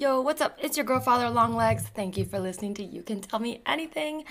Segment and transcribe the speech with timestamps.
[0.00, 0.56] Yo, what's up?
[0.58, 1.82] It's your girl, Father Longlegs.
[1.82, 4.24] Thank you for listening to You Can Tell Me Anything.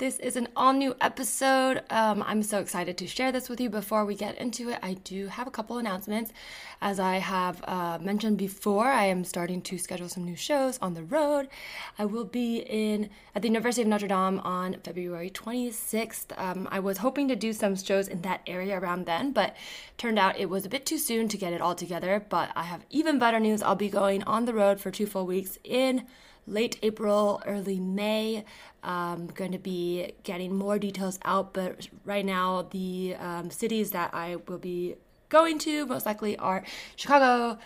[0.00, 1.82] This is an all new episode.
[1.90, 3.68] Um, I'm so excited to share this with you.
[3.68, 6.32] Before we get into it, I do have a couple announcements.
[6.80, 10.94] As I have uh, mentioned before, I am starting to schedule some new shows on
[10.94, 11.48] the road.
[11.98, 16.32] I will be in at the University of Notre Dame on February 26th.
[16.38, 19.54] Um, I was hoping to do some shows in that area around then, but
[19.98, 22.24] turned out it was a bit too soon to get it all together.
[22.26, 23.62] But I have even better news.
[23.62, 26.06] I'll be going on the road for two full weeks in
[26.50, 28.44] late April, early May.
[28.82, 34.14] I'm going to be getting more details out, but right now, the um, cities that
[34.14, 34.96] I will be
[35.28, 36.64] going to most likely are
[36.96, 37.58] Chicago,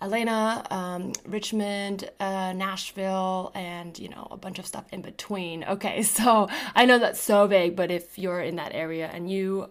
[0.00, 5.64] Atlanta, um, Richmond, uh, Nashville, and you know a bunch of stuff in between.
[5.64, 9.70] Okay, so I know that's so vague, but if you're in that area and you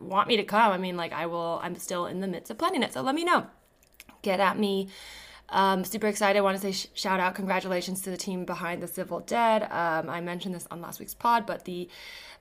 [0.00, 1.60] want me to come, I mean, like I will.
[1.62, 3.46] I'm still in the midst of planning it, so let me know.
[4.22, 4.88] Get at me.
[5.48, 6.38] Um, super excited.
[6.38, 9.64] I want to say sh- shout out, congratulations to the team behind The Civil Dead.
[9.64, 11.88] Um, I mentioned this on last week's pod, but the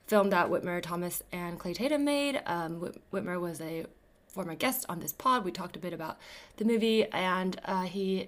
[0.07, 2.41] film that Whitmer Thomas and Clay Tatum made.
[2.45, 3.85] Um, Whit- Whitmer was a
[4.27, 5.43] former guest on this pod.
[5.43, 6.17] We talked a bit about
[6.55, 8.27] the movie, and uh, he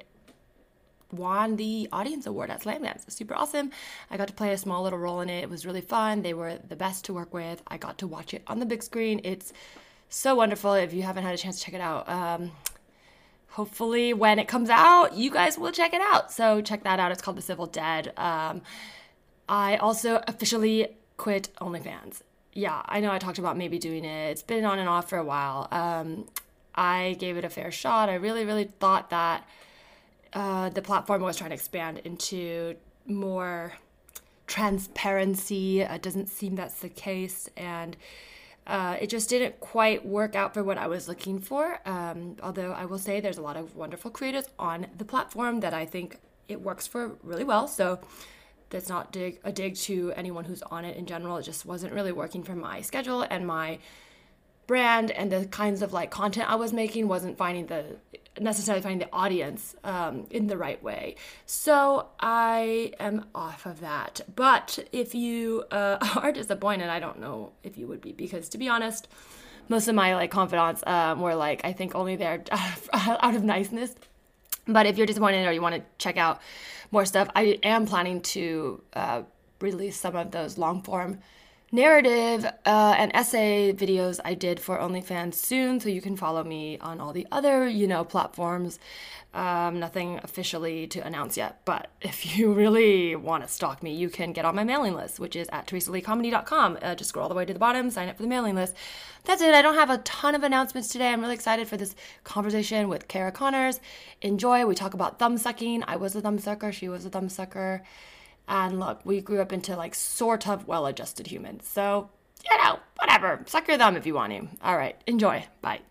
[1.13, 3.09] won the audience award at Slamdance.
[3.11, 3.71] Super awesome.
[4.09, 5.43] I got to play a small little role in it.
[5.43, 6.23] It was really fun.
[6.23, 7.61] They were the best to work with.
[7.67, 9.21] I got to watch it on the big screen.
[9.23, 9.53] It's
[10.09, 10.73] so wonderful.
[10.73, 12.51] If you haven't had a chance to check it out, um,
[13.53, 16.31] hopefully when it comes out, you guys will check it out.
[16.31, 17.11] So check that out.
[17.11, 18.11] It's called The Civil Dead.
[18.17, 18.63] Um,
[19.47, 20.87] I also officially
[21.17, 22.21] quit OnlyFans.
[22.53, 24.31] Yeah, I know I talked about maybe doing it.
[24.31, 25.67] It's been on and off for a while.
[25.71, 26.27] Um,
[26.73, 28.09] I gave it a fair shot.
[28.09, 29.47] I really, really thought that
[30.33, 33.73] uh, the platform was trying to expand into more
[34.47, 35.81] transparency.
[35.81, 37.49] It doesn't seem that's the case.
[37.55, 37.95] And
[38.65, 41.79] uh, it just didn't quite work out for what I was looking for.
[41.85, 45.73] Um, although I will say there's a lot of wonderful creators on the platform that
[45.73, 47.67] I think it works for really well.
[47.67, 47.99] So
[48.69, 51.37] that's not dig, a dig to anyone who's on it in general.
[51.37, 53.79] It just wasn't really working for my schedule and my
[54.65, 57.97] brand and the kinds of like content I was making wasn't finding the
[58.39, 61.15] necessarily finding the audience um, in the right way.
[61.45, 64.21] So I am off of that.
[64.35, 68.57] But if you uh, are disappointed, I don't know if you would be because to
[68.57, 69.07] be honest,
[69.69, 72.43] most of my like confidants um, were like I think only there
[72.93, 73.95] out of niceness.
[74.65, 76.41] But if you're disappointed or you want to check out
[76.91, 79.23] more stuff, I am planning to uh,
[79.59, 81.19] release some of those long form
[81.73, 86.77] narrative uh, and essay videos I did for OnlyFans soon, so you can follow me
[86.77, 88.79] on all the other, you know, platforms.
[89.33, 94.07] Um, nothing officially to announce yet, but if you really want to stalk me, you
[94.07, 96.77] can get on my mailing list, which is at teresaleecomedy.com.
[96.79, 98.75] Uh, just scroll all the way to the bottom, sign up for the mailing list.
[99.25, 99.55] That's it.
[99.55, 101.09] I don't have a ton of announcements today.
[101.09, 103.79] I'm really excited for this conversation with Cara Connors.
[104.21, 104.63] Enjoy.
[104.67, 105.83] We talk about thumb sucking.
[105.87, 106.71] I was a thumb sucker.
[106.71, 107.81] She was a thumb sucker.
[108.47, 111.67] And look, we grew up into like sort of well adjusted humans.
[111.67, 112.09] So,
[112.49, 113.41] you know, whatever.
[113.45, 114.47] Suck your thumb if you want to.
[114.61, 115.45] All right, enjoy.
[115.61, 115.81] Bye.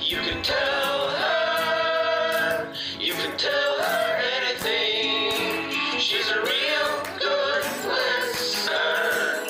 [0.00, 4.06] You can tell her, you can tell her.
[5.98, 9.44] She's a real good listener.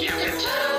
[0.00, 0.71] You can tell.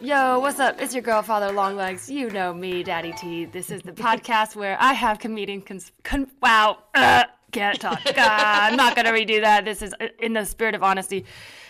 [0.00, 0.80] Yo, what's up?
[0.80, 2.10] It's your girl, Father Longlegs.
[2.10, 3.46] You know me, Daddy T.
[3.46, 8.00] This is the podcast where I have comedian cons- con- wow, uh, can't talk.
[8.06, 9.64] Uh, I'm not gonna redo that.
[9.64, 11.24] This is uh, in the spirit of honesty.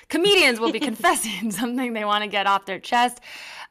[0.09, 3.21] Comedians will be confessing something they want to get off their chest.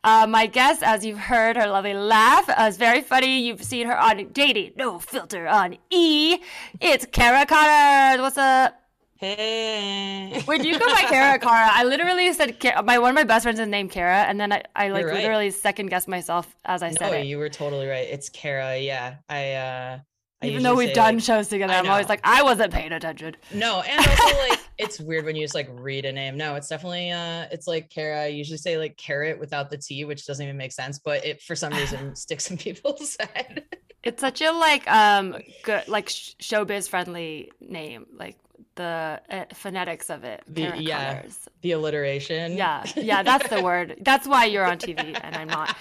[0.05, 3.41] Uh, my guest, as you've heard, her lovely laugh uh, is very funny.
[3.45, 6.37] You've seen her on Dating No Filter on E.
[6.79, 8.21] It's Cara Connors.
[8.21, 8.84] What's up?
[9.17, 10.43] Hey.
[10.45, 11.69] Wait, do you go by Cara Cara?
[11.71, 14.63] I literally said my one of my best friends is named Kara, and then I,
[14.75, 15.15] I like right.
[15.15, 17.25] literally second guessed myself as I said no, it.
[17.25, 18.07] you were totally right.
[18.09, 18.77] It's Cara.
[18.77, 19.53] Yeah, I.
[19.53, 19.99] uh
[20.41, 22.91] I Even though we've say, done like- shows together, I'm always like, I wasn't paying
[22.91, 23.37] attention.
[23.53, 26.35] No, and also like it's weird when you just like read a name.
[26.35, 28.23] No, it's definitely uh it's like Cara.
[28.23, 31.41] I usually say like carrot without the T, which doesn't even make sense, but it
[31.41, 33.63] for some reason sticks in people's head.
[34.03, 38.35] It's such a like um good like sh- showbiz friendly name, like
[38.75, 40.43] the uh, phonetics of it.
[40.47, 41.15] The- yeah.
[41.21, 41.49] Connors.
[41.61, 42.57] the alliteration.
[42.57, 43.97] Yeah, yeah, that's the word.
[44.01, 45.75] That's why you're on TV and I'm not.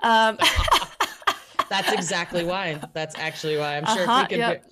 [0.00, 0.38] Um,
[1.68, 2.80] That's exactly why.
[2.94, 3.76] That's actually why.
[3.76, 4.64] I'm sure Uh-huh, if you could yep.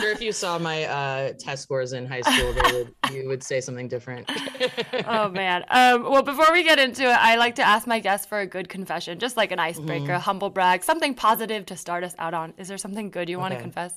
[0.00, 3.42] Sure if you saw my uh test scores in high school, they would you would
[3.42, 4.30] say something different.
[5.06, 5.64] oh man.
[5.68, 8.46] Um, well, before we get into it, I like to ask my guests for a
[8.46, 12.32] good confession, just like an icebreaker, a humble brag, something positive to start us out
[12.32, 12.54] on.
[12.56, 13.92] Is there something good you want to confess?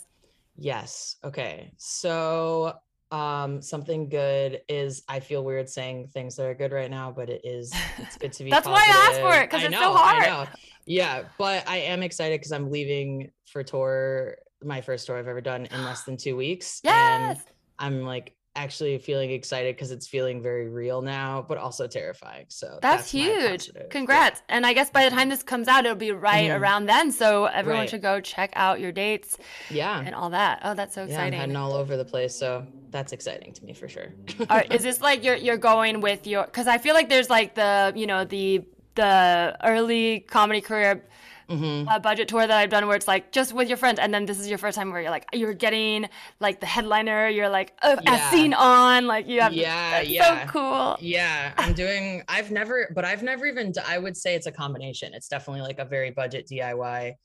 [0.57, 1.15] Yes.
[1.23, 1.71] Okay.
[1.77, 2.73] So
[3.11, 7.29] Um, something good is I feel weird saying things that are good right now, but
[7.29, 8.49] it is it's good to be.
[8.49, 10.49] That's why I asked for it because it's know, so hard.
[10.85, 15.41] Yeah, but I am excited because I'm leaving for tour, my first tour I've ever
[15.41, 16.81] done in less than two weeks.
[16.83, 17.37] Yes.
[17.37, 17.45] And
[17.79, 22.45] I'm like actually feeling excited because it's feeling very real now, but also terrifying.
[22.49, 23.71] So that's, that's huge.
[23.89, 24.41] Congrats.
[24.47, 24.55] Yeah.
[24.55, 26.61] And I guess by the time this comes out, it'll be right mm-hmm.
[26.61, 27.11] around then.
[27.11, 27.89] So everyone right.
[27.89, 29.37] should go check out your dates.
[29.69, 30.01] Yeah.
[30.05, 30.61] And all that.
[30.63, 31.33] Oh, that's so exciting.
[31.33, 32.35] Yeah, I'm heading all over the place.
[32.35, 34.13] So that's exciting to me for sure.
[34.69, 37.93] is this like you're you're going with your because I feel like there's like the,
[37.95, 38.65] you know, the
[38.95, 41.05] the early comedy career
[41.51, 41.87] mm-hmm.
[41.87, 44.25] uh, budget tour that I've done where it's like just with your friends, and then
[44.25, 46.07] this is your first time where you're like you're getting
[46.39, 48.13] like the headliner, you're like uh, yeah.
[48.13, 50.97] as seen on, like you have yeah, yeah, so cool.
[50.99, 52.23] Yeah, I'm doing.
[52.27, 53.73] I've never, but I've never even.
[53.85, 55.13] I would say it's a combination.
[55.13, 57.15] It's definitely like a very budget DIY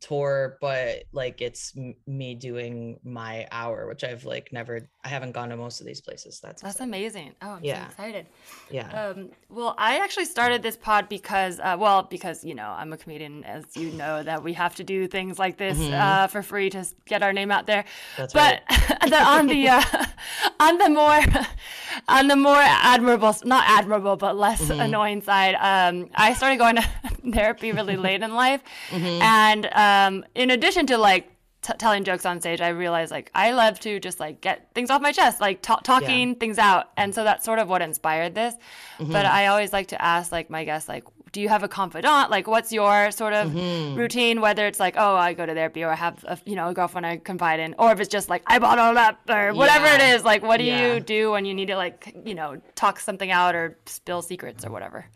[0.00, 5.32] tour but like it's m- me doing my hour which i've like never i haven't
[5.32, 7.82] gone to most of these places that's that's amazing oh i'm yeah.
[7.82, 8.26] so excited
[8.70, 12.94] yeah um well i actually started this pod because uh, well because you know i'm
[12.94, 15.92] a comedian as you know that we have to do things like this mm-hmm.
[15.92, 17.84] uh, for free to get our name out there
[18.16, 19.00] that's but right.
[19.10, 19.82] the, on the uh,
[20.60, 21.20] on the more
[22.08, 24.80] on the more admirable not admirable but less mm-hmm.
[24.80, 26.88] annoying side um i started going to
[27.32, 29.22] therapy really late in life mm-hmm.
[29.22, 31.30] and uh, um, in addition to like
[31.62, 34.90] t- telling jokes on stage, I realized like I love to just like get things
[34.90, 36.34] off my chest, like t- talking yeah.
[36.34, 38.54] things out, and so that's sort of what inspired this.
[38.98, 39.12] Mm-hmm.
[39.12, 42.30] But I always like to ask like my guests like, do you have a confidant?
[42.30, 43.96] Like, what's your sort of mm-hmm.
[43.96, 44.40] routine?
[44.40, 46.74] Whether it's like, oh, I go to therapy, or I have a you know a
[46.74, 49.96] girlfriend I confide in, or if it's just like I bottled up, or whatever yeah.
[49.96, 50.24] it is.
[50.24, 50.94] Like, what do yeah.
[50.94, 54.64] you do when you need to like you know talk something out or spill secrets
[54.64, 55.06] or whatever?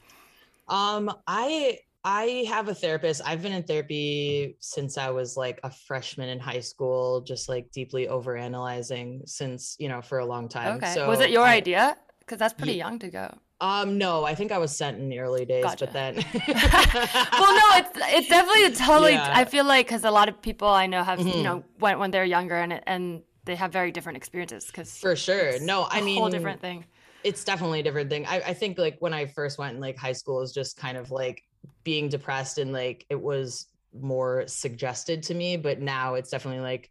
[0.69, 3.23] Um, I I have a therapist.
[3.25, 7.71] I've been in therapy since I was like a freshman in high school, just like
[7.73, 10.77] deeply overanalyzing since, you know, for a long time.
[10.77, 10.93] Okay.
[10.93, 11.97] So was it your I, idea?
[12.21, 13.35] Because that's pretty young to go.
[13.61, 15.87] Um, no, I think I was sent in the early days, gotcha.
[15.87, 16.17] but then.
[16.17, 19.13] well, no, it's it's definitely totally.
[19.13, 19.33] Yeah.
[19.35, 21.39] I feel like because a lot of people I know have mm-hmm.
[21.39, 24.67] you know went when they're younger and and they have very different experiences.
[24.67, 26.85] Because for sure, no, I mean, whole different thing.
[27.23, 28.27] It's definitely a different thing.
[28.27, 30.99] I, I think like when I first went in like high school is just kind
[30.99, 31.43] of like
[31.83, 33.69] being depressed and like it was
[33.99, 36.91] more suggested to me but now it's definitely like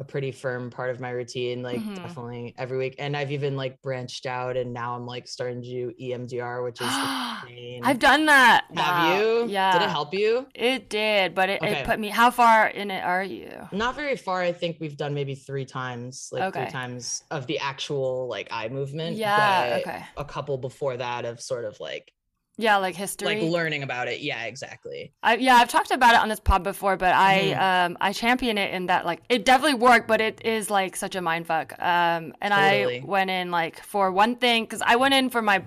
[0.00, 1.94] a pretty firm part of my routine like mm-hmm.
[1.94, 2.94] definitely every week.
[2.98, 6.80] And i've even like branched out and now i'm like starting to do emdr which
[6.80, 8.64] is i've done that.
[8.74, 9.18] Have wow.
[9.18, 9.46] you?
[9.48, 9.72] Yeah.
[9.72, 10.46] Did it help you?
[10.54, 11.80] It did but it, okay.
[11.80, 13.50] it, put me how far in it are you?
[13.72, 14.40] Not very far.
[14.40, 16.62] I think we've done maybe three times like okay.
[16.62, 20.04] three times of the actual like eye movement yeah okay.
[20.16, 22.12] a couple before that of sort of like
[22.60, 23.40] yeah, like history.
[23.40, 24.20] Like learning about it.
[24.20, 25.12] Yeah, exactly.
[25.22, 27.92] I, yeah, I've talked about it on this pod before, but I mm-hmm.
[27.92, 31.14] um I champion it in that like it definitely worked, but it is like such
[31.14, 31.72] a mind fuck.
[31.78, 33.00] Um, and totally.
[33.00, 35.62] I went in like for one thing because I went in for my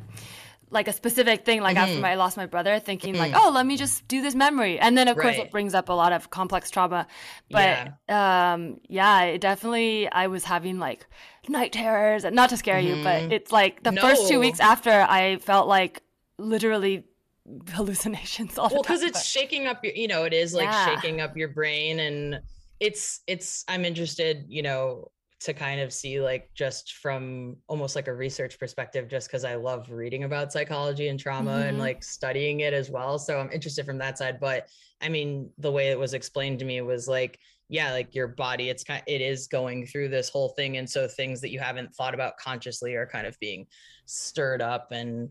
[0.74, 1.94] like a specific thing like mm-hmm.
[1.94, 3.34] after I lost my brother thinking mm-hmm.
[3.34, 5.24] like oh let me just do this memory and then of right.
[5.24, 7.07] course it brings up a lot of complex trauma
[7.51, 8.54] but yeah.
[8.54, 11.06] um yeah it definitely I was having like
[11.48, 13.31] night terrors and not to scare you but mm-hmm.
[13.31, 14.01] it's like the no.
[14.01, 16.01] first two weeks after I felt like
[16.38, 17.06] literally
[17.69, 20.85] hallucinations all well because it's shaking up your you know it is like yeah.
[20.85, 22.39] shaking up your brain and
[22.80, 25.09] it's it's i'm interested you know
[25.44, 29.56] to kind of see like just from almost like a research perspective just because i
[29.56, 31.68] love reading about psychology and trauma mm-hmm.
[31.68, 34.69] and like studying it as well so i'm interested from that side but
[35.01, 37.38] i mean the way it was explained to me was like
[37.68, 41.07] yeah like your body it's kind it is going through this whole thing and so
[41.07, 43.66] things that you haven't thought about consciously are kind of being
[44.06, 45.30] stirred up and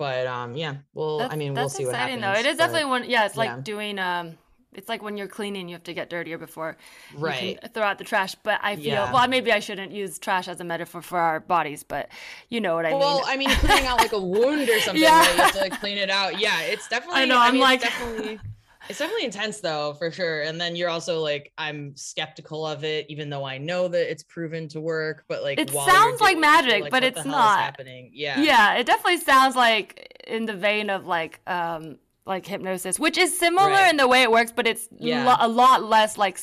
[0.00, 2.22] but um, yeah, well, that's, I mean, we'll see what happens.
[2.22, 3.04] Though it is but, definitely one.
[3.06, 3.60] Yeah, it's like yeah.
[3.62, 4.38] doing um,
[4.72, 6.78] it's like when you're cleaning, you have to get dirtier before
[7.18, 8.34] right throw out the trash.
[8.42, 9.12] But I feel yeah.
[9.12, 12.08] well, maybe I shouldn't use trash as a metaphor for our bodies, but
[12.48, 13.08] you know what I well, mean.
[13.08, 15.20] Well, I mean, cleaning out like a wound or something, yeah.
[15.20, 16.40] You have to like clean it out.
[16.40, 17.20] Yeah, it's definitely.
[17.20, 17.38] I know.
[17.38, 18.40] I am mean, like definitely.
[18.90, 20.42] It's definitely intense though, for sure.
[20.42, 24.24] And then you're also like, I'm skeptical of it, even though I know that it's
[24.24, 25.24] proven to work.
[25.28, 28.10] But like, it sounds like magic, like, but it's not happening.
[28.12, 33.18] Yeah, yeah, it definitely sounds like in the vein of like, um, like hypnosis, which
[33.18, 33.90] is similar right.
[33.90, 35.24] in the way it works, but it's yeah.
[35.24, 36.38] lo- a lot less like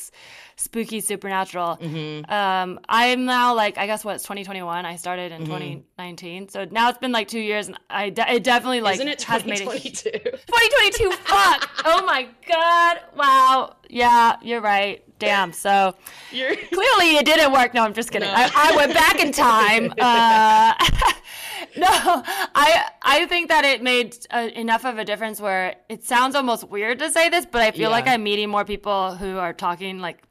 [0.56, 1.78] spooky supernatural.
[1.80, 2.30] Mm-hmm.
[2.30, 4.84] Um, I'm now like I guess what it's 2021.
[4.84, 5.52] I started in mm-hmm.
[5.52, 9.08] 2019, so now it's been like two years, and I de- it definitely like Isn't
[9.08, 10.10] it 2022?
[10.10, 11.10] 2022.
[11.24, 11.70] fuck!
[11.84, 13.00] Oh my god!
[13.16, 13.76] Wow.
[13.88, 15.04] Yeah, you're right.
[15.18, 15.52] Damn.
[15.52, 15.94] So
[16.30, 16.54] you're...
[16.54, 17.74] clearly it didn't work.
[17.74, 18.28] No, I'm just kidding.
[18.28, 18.34] No.
[18.34, 19.92] I, I, went back in time.
[19.98, 20.74] Uh,
[21.80, 22.22] no,
[22.54, 26.68] I I think that it made uh, enough of a difference where it sounds almost
[26.68, 27.88] weird to say this, but I feel yeah.
[27.88, 30.22] like I'm meeting more people who are talking like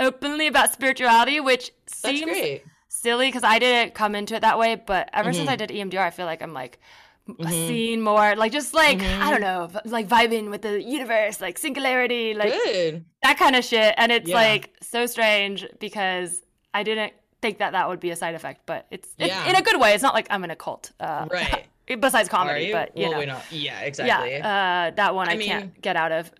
[0.00, 4.74] openly about spirituality, which seems silly because I didn't come into it that way.
[4.74, 5.38] But ever mm-hmm.
[5.38, 6.80] since I did EMDR, I feel like I'm like
[7.28, 7.48] mm-hmm.
[7.50, 9.22] seeing more, like just like mm-hmm.
[9.22, 13.04] I don't know, like vibing with the universe, like singularity, like Good.
[13.22, 13.94] that kind of shit.
[13.96, 14.36] And it's yeah.
[14.36, 16.42] like so strange because
[16.74, 19.48] I didn't think that that would be a side effect, but it's, it's yeah.
[19.48, 19.94] in a good way.
[19.94, 21.66] It's not like I'm in a cult, uh, right?
[22.00, 22.72] Besides comedy, you?
[22.72, 24.30] but you well, know, yeah, exactly.
[24.30, 26.30] Yeah, uh, that one I, I mean, can't get out of.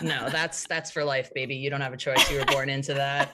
[0.00, 1.56] no, that's that's for life, baby.
[1.56, 2.30] You don't have a choice.
[2.30, 3.32] You were born into that.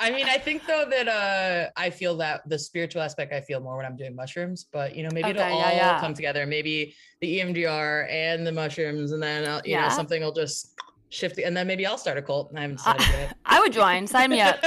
[0.00, 3.60] I mean, I think though that uh I feel that the spiritual aspect I feel
[3.60, 5.98] more when I'm doing mushrooms, but you know, maybe okay, it'll all yeah.
[5.98, 6.44] come together.
[6.44, 9.88] Maybe the EMDR and the mushrooms, and then uh, you yeah.
[9.88, 10.78] know something will just
[11.08, 12.52] shift, and then maybe I'll start a cult.
[12.54, 13.36] I haven't decided yet.
[13.46, 14.06] I would join.
[14.06, 14.62] Sign me up.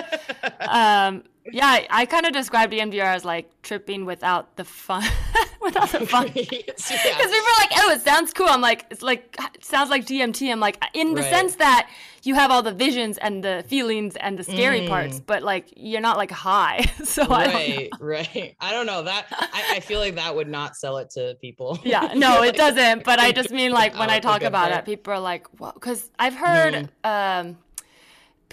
[0.62, 5.04] Um, yeah, I, kind of described EMDR as like tripping without the fun,
[5.62, 6.32] without the fun.
[6.34, 7.18] Because yeah.
[7.18, 10.52] people are like, "Oh, it sounds cool." I'm like, "It's like it sounds like DMT."
[10.52, 11.30] I'm like, in the right.
[11.30, 11.90] sense that
[12.24, 14.88] you have all the visions and the feelings and the scary mm.
[14.88, 16.82] parts, but like you're not like high.
[17.04, 18.56] so I right, right.
[18.60, 19.28] I don't know that.
[19.32, 21.80] I, I, feel like that would not sell it to people.
[21.84, 23.04] Yeah, no, it doesn't.
[23.04, 26.12] But I just mean like when I talk about it, people are like, "Well," because
[26.20, 26.90] I've heard.
[27.04, 27.50] Mm.
[27.50, 27.58] um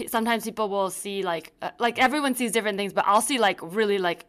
[0.09, 3.61] sometimes people will see like uh, like everyone sees different things but i'll see like
[3.63, 4.27] really like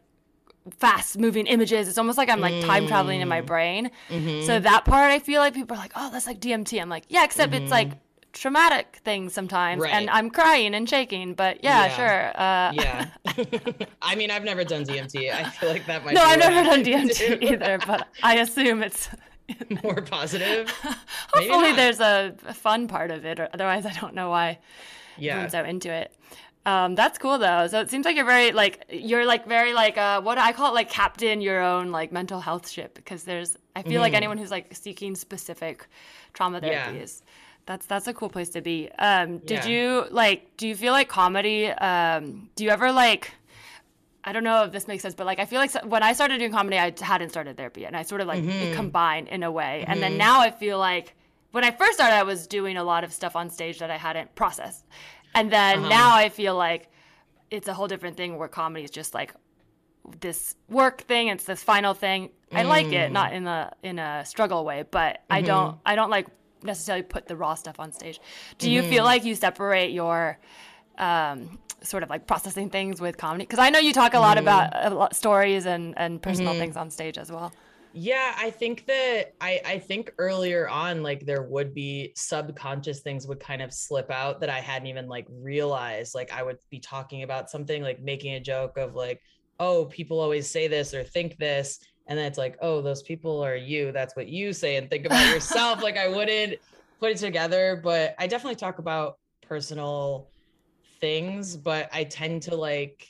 [0.78, 3.46] fast moving images it's almost like i'm like time traveling in my mm.
[3.46, 4.44] brain mm-hmm.
[4.44, 7.04] so that part i feel like people are like oh that's like dmt i'm like
[7.08, 7.62] yeah except mm-hmm.
[7.62, 7.98] it's like mm-hmm.
[8.32, 9.92] traumatic things sometimes right.
[9.92, 11.96] and i'm crying and shaking but yeah, yeah.
[11.96, 16.22] sure uh, yeah i mean i've never done dmt i feel like that might no
[16.22, 19.08] i've never done dmt either but i assume it's
[19.84, 20.68] more positive
[21.32, 24.58] hopefully there's a fun part of it or otherwise i don't know why
[25.18, 25.46] yeah.
[25.48, 26.12] so into it.
[26.66, 27.68] Um, that's cool though.
[27.68, 30.72] So it seems like you're very like you're like very like uh, what I call
[30.72, 34.00] it like captain your own like mental health ship because there's I feel mm.
[34.00, 35.86] like anyone who's like seeking specific
[36.32, 37.20] trauma therapies.
[37.20, 37.26] Yeah.
[37.66, 38.90] That's that's a cool place to be.
[38.98, 39.66] Um, did yeah.
[39.66, 40.56] you like?
[40.56, 41.68] Do you feel like comedy?
[41.68, 43.32] Um, do you ever like?
[44.24, 46.38] I don't know if this makes sense, but like I feel like when I started
[46.38, 48.74] doing comedy, I hadn't started therapy, and I sort of like mm-hmm.
[48.74, 49.82] combined in a way.
[49.82, 49.92] Mm-hmm.
[49.92, 50.18] And then mm-hmm.
[50.18, 51.15] now I feel like
[51.56, 53.96] when I first started, I was doing a lot of stuff on stage that I
[53.96, 54.84] hadn't processed.
[55.34, 55.88] And then uh-huh.
[55.88, 56.90] now I feel like
[57.50, 59.32] it's a whole different thing where comedy is just like
[60.20, 61.28] this work thing.
[61.28, 62.28] It's this final thing.
[62.52, 62.68] I mm.
[62.68, 63.36] like it, not mm.
[63.36, 65.32] in a in a struggle way, but mm-hmm.
[65.32, 66.26] I don't I don't like
[66.62, 68.20] necessarily put the raw stuff on stage.
[68.58, 68.90] Do you mm-hmm.
[68.90, 70.38] feel like you separate your
[70.98, 73.44] um, sort of like processing things with comedy?
[73.44, 74.46] Because I know you talk a lot mm-hmm.
[74.46, 76.60] about lot, stories and and personal mm-hmm.
[76.60, 77.50] things on stage as well.
[77.98, 83.26] Yeah, I think that I I think earlier on like there would be subconscious things
[83.26, 86.14] would kind of slip out that I hadn't even like realized.
[86.14, 89.22] Like I would be talking about something like making a joke of like,
[89.58, 93.42] "Oh, people always say this or think this." And then it's like, "Oh, those people
[93.42, 93.92] are you.
[93.92, 96.58] That's what you say and think about yourself." like I wouldn't
[97.00, 100.28] put it together, but I definitely talk about personal
[101.00, 103.08] things, but I tend to like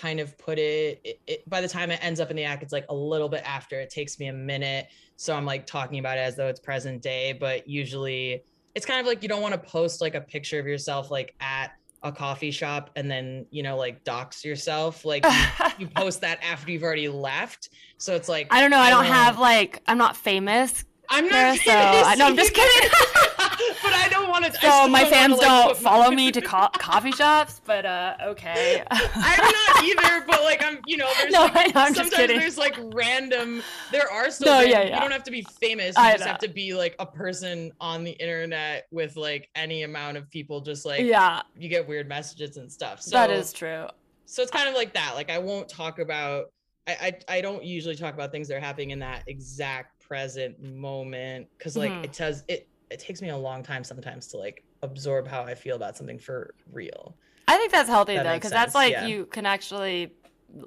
[0.00, 2.62] kind of put it, it, it, by the time it ends up in the act
[2.62, 3.80] it's like a little bit after.
[3.80, 4.88] It takes me a minute.
[5.18, 8.42] So i'm like talking about it as though it's present day but usually
[8.74, 11.34] it's kind of like you don't want to post like a picture of yourself like
[11.40, 11.70] at
[12.02, 15.04] a coffee shop and then you know like dox yourself.
[15.04, 17.70] Like you, you post that after you've already left.
[17.98, 18.78] So it's like i don't know.
[18.78, 21.58] I, I don't, don't have like i'm not famous I'm not.
[21.58, 22.90] so I, no, I'm just kidding.
[23.82, 24.52] but I don't want to.
[24.60, 28.82] So my fans wanna, like, don't follow me to co- coffee shops, but uh, okay.
[28.90, 32.76] I'm not either, but like I'm, you know, there's no, like, know, sometimes there's like
[32.92, 33.62] random.
[33.92, 34.54] There are still.
[34.54, 34.94] No, yeah, yeah.
[34.94, 35.96] You don't have to be famous.
[35.96, 36.30] You I just know.
[36.30, 40.60] have to be like a person on the internet with like any amount of people.
[40.60, 43.02] Just like yeah, you get weird messages and stuff.
[43.02, 43.86] So that is true.
[44.26, 45.14] So it's kind of like that.
[45.14, 46.46] Like I won't talk about.
[46.88, 50.62] I, I, I don't usually talk about things that are happening in that exact present
[50.62, 52.04] moment because like mm-hmm.
[52.04, 55.54] it does it it takes me a long time sometimes to like absorb how I
[55.54, 57.14] feel about something for real.
[57.48, 59.06] I think that's healthy that though, because that's like yeah.
[59.06, 60.12] you can actually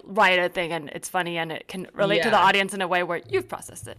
[0.03, 2.25] write a thing and it's funny and it can relate yeah.
[2.25, 3.97] to the audience in a way where you've processed it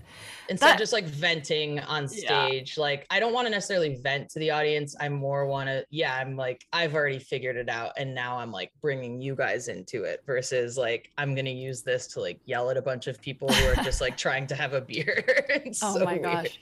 [0.49, 2.83] instead that, of just like venting on stage yeah.
[2.83, 6.17] like i don't want to necessarily vent to the audience i more want to yeah
[6.17, 10.05] i'm like i've already figured it out and now i'm like bringing you guys into
[10.05, 13.51] it versus like i'm gonna use this to like yell at a bunch of people
[13.53, 15.25] who are just like trying to have a beer
[15.67, 16.23] oh so my weird.
[16.23, 16.59] gosh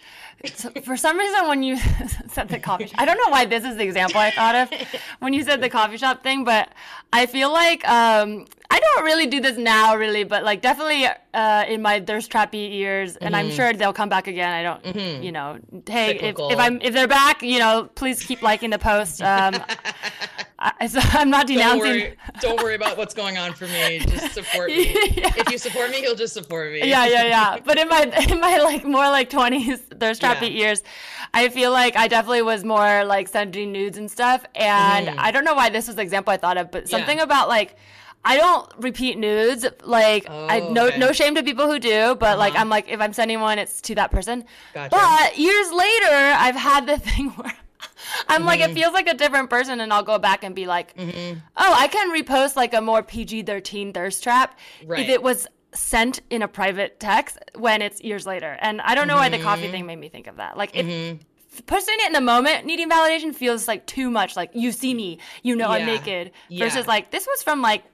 [0.54, 1.76] so for some reason when you
[2.28, 4.70] said the coffee shop, i don't know why this is the example i thought of
[5.18, 6.70] when you said the coffee shop thing but
[7.12, 11.64] i feel like um I don't really do this now, really, but like definitely uh,
[11.66, 13.46] in my thirst trappy years, and mm-hmm.
[13.46, 14.52] I'm sure they'll come back again.
[14.52, 15.22] I don't, mm-hmm.
[15.22, 18.78] you know, hey, if, if, I'm if they're back, you know, please keep liking the
[18.78, 19.22] post.
[19.22, 19.54] Um,
[20.58, 21.80] I, so I'm not denouncing.
[21.80, 24.00] Don't worry, don't worry about what's going on for me.
[24.00, 24.88] Just support me.
[25.16, 25.32] yeah.
[25.36, 26.80] If you support me, you'll just support me.
[26.80, 27.58] Yeah, yeah, yeah.
[27.64, 30.66] But in my in my like more like 20s thirst trappy yeah.
[30.66, 30.82] years,
[31.32, 34.44] I feel like I definitely was more like sending nudes and stuff.
[34.54, 35.20] And mm-hmm.
[35.20, 37.24] I don't know why this was the example I thought of, but something yeah.
[37.24, 37.76] about like
[38.28, 39.64] I don't repeat nudes.
[39.84, 40.98] Like Oh, I no okay.
[40.98, 42.60] no shame to people who do, but like Uh-huh.
[42.62, 44.44] I'm like if I'm sending one, it's to that person.
[44.74, 44.90] Gotcha.
[44.94, 47.54] But years later, I've had the thing where
[48.28, 48.70] I'm like Mm-hmm.
[48.70, 51.88] it feels like a different person, and I'll go back and be like, oh, I
[51.88, 55.00] can repost like a more PG-13 thirst trap Right.
[55.00, 58.56] if it was sent in a private text when it's years later.
[58.60, 59.46] And I don't know why the Mm-hmm.
[59.46, 60.56] coffee thing made me think of that.
[60.56, 60.86] Like if
[61.66, 65.18] posting it in the moment needing validation feels like too much like you see me
[65.42, 65.86] you know i'm Yeah.
[65.96, 66.64] naked Yeah.
[66.64, 67.84] versus like this was from like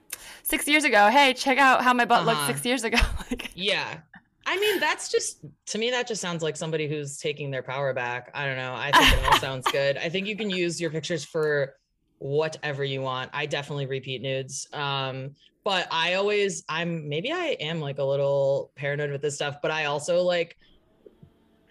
[0.43, 2.47] six years ago hey check out how my butt looked Uh-huh.
[2.47, 2.97] six years ago
[3.31, 3.99] like Yeah.
[4.47, 7.95] I mean, that's just to me, that just sounds like somebody who's taking their power
[7.95, 8.29] back.
[8.35, 8.75] I don't know.
[8.75, 9.97] I think it all sounds good.
[9.97, 11.73] I think you can use your pictures for
[12.19, 13.31] whatever you want.
[13.33, 14.67] I definitely repeat nudes.
[14.71, 15.31] Um,
[15.63, 19.71] but I always, I'm maybe I am like a little paranoid with this stuff, but
[19.71, 20.55] I also like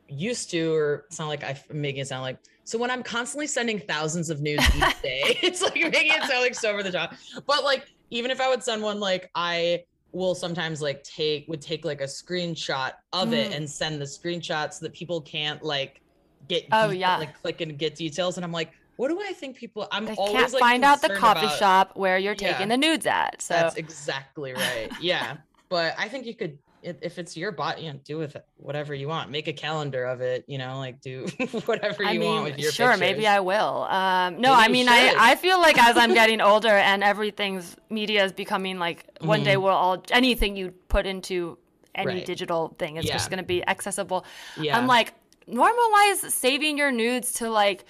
[0.09, 3.47] used to, or it's not like I'm making it sound like so when I'm constantly
[3.47, 6.91] sending thousands of nudes each day, it's like making it sound like so over the
[6.93, 7.15] top.
[7.47, 11.61] But like, even if I would send one, like I will sometimes like take would
[11.61, 13.57] take like a screenshot of it Mm.
[13.57, 16.01] and send the screenshot so that people can't like
[16.49, 17.17] get Oh, yeah.
[17.19, 18.37] like click and get details.
[18.39, 19.87] And I'm like, what do I think people?
[19.91, 22.53] I'm they always can't like find out the coffee about- shop where you're Yeah.
[22.53, 24.89] taking the nudes at so That's exactly right.
[25.03, 25.37] Yeah,
[25.69, 26.59] but I think you could.
[26.85, 29.31] If if it's your bot, you know, do with it whatever you want.
[29.31, 31.27] Make a calendar of it, you know, like do
[31.67, 33.27] whatever you I mean, want with your sure, maybe.
[33.27, 33.85] I will.
[33.85, 34.89] Um, no, Maybe I mean.
[34.89, 39.43] I, I feel like as I'm getting older and everything's media is becoming like one
[39.45, 39.63] day Mhm.
[39.63, 41.59] we'll all anything you put into
[41.95, 42.27] any Right.
[42.27, 44.25] digital thing is just going to be accessible.
[44.61, 44.77] Yeah.
[44.77, 45.15] I'm like,
[45.49, 47.85] normalize saving your nudes to like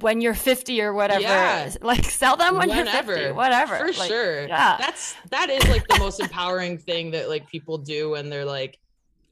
[0.00, 1.20] when you're 50 or whatever.
[1.22, 1.70] Yeah.
[1.82, 3.34] Like sell them when you're 50, Whenever.
[3.34, 3.76] whatever.
[3.78, 4.46] For Like, sure.
[4.46, 4.76] Yeah.
[4.78, 8.78] That's that is like the most empowering thing that like people do when they're like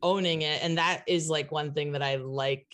[0.03, 0.63] owning it.
[0.63, 2.67] And that is like one thing that I like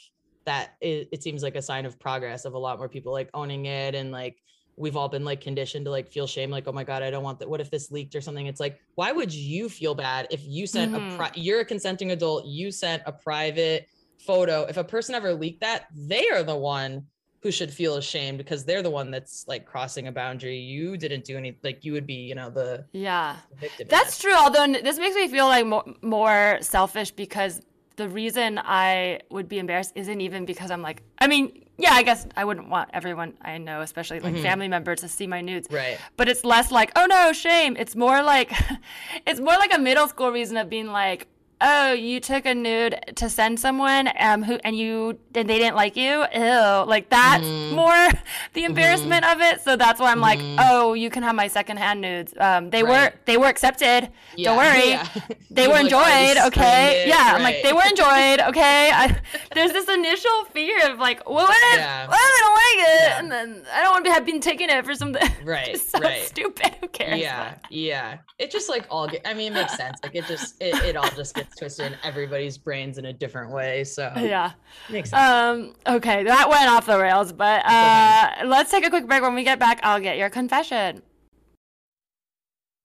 [0.45, 3.31] that it, it seems like a sign of progress of a lot more people like
[3.33, 4.39] owning it and like
[4.77, 7.23] we've all been like conditioned to like feel shame like oh my god i don't
[7.23, 10.27] want that what if this leaked or something it's like why would you feel bad
[10.33, 11.13] if you sent Mhm.
[11.15, 13.87] a pri- you're a consenting adult you sent a private
[14.19, 17.07] photo if a person ever leaked that they are the one
[17.43, 21.25] who should feel ashamed because they're the one that's like crossing a boundary you didn't
[21.25, 23.37] do any like you would be you know the yeah.
[23.61, 24.23] victim That's that.
[24.23, 24.35] true.
[24.35, 27.61] Although this makes me feel like more, more selfish because
[27.97, 32.03] the reason I would be embarrassed isn't even because I'm like, I mean, yeah, I
[32.05, 34.43] guess I wouldn't want everyone I know, especially like Mhm.
[34.43, 35.67] family members, to see my nudes.
[35.71, 37.77] right But it's less like, oh no, shame.
[37.77, 38.51] It's more like,
[39.27, 41.27] it's more like a middle school reason of being like,
[41.63, 45.77] oh, you took a nude to send someone, um, who and you and they didn't
[45.77, 46.25] like you.
[46.35, 47.73] Ew, like that's Mhm.
[47.73, 48.09] more
[48.55, 49.61] the embarrassment of it.
[49.63, 50.57] So that's why I'm like, Mhm.
[50.61, 52.35] oh, you can have my secondhand nudes.
[52.39, 54.11] Um, they were they were accepted.
[54.37, 54.91] Yeah, Don't worry.
[54.91, 55.07] yeah.
[55.51, 57.05] They were like, enjoyed, okay?
[57.07, 58.91] yeah, I'm like, they were enjoyed, okay?
[58.93, 59.17] I,
[59.55, 62.07] there's this initial fear of like, well, what if, Yeah.
[62.07, 63.19] what if I don't like it?
[63.19, 66.23] And then I don't want to have been taking it for something Right, so right.
[66.25, 66.75] stupid.
[66.81, 67.21] Who cares?
[67.21, 70.61] yeah yeah it just like all get i mean it makes sense like it just
[70.61, 74.53] it, it all just gets twisted in everybody's brains in a different way so Yeah.
[74.91, 79.07] makes sense Um, okay, that went off the rails, but uh, let's take a quick
[79.07, 79.23] break.
[79.23, 81.03] When we get back, I'll get your confession.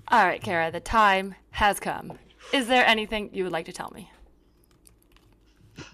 [0.09, 2.13] All right, Cara, the time has come.
[2.53, 4.09] Is there anything you would like to tell me?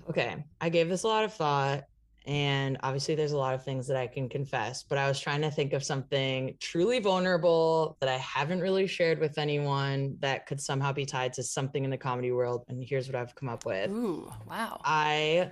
[0.10, 1.84] okay i gave this a lot of thought
[2.26, 5.42] and obviously there's a lot of things that i can confess but i was trying
[5.42, 10.60] to think of something truly vulnerable that i haven't really shared with anyone that could
[10.60, 13.66] somehow be tied to something in the comedy world and here's what i've come up
[13.66, 14.80] with Ooh, wow.
[14.84, 15.52] I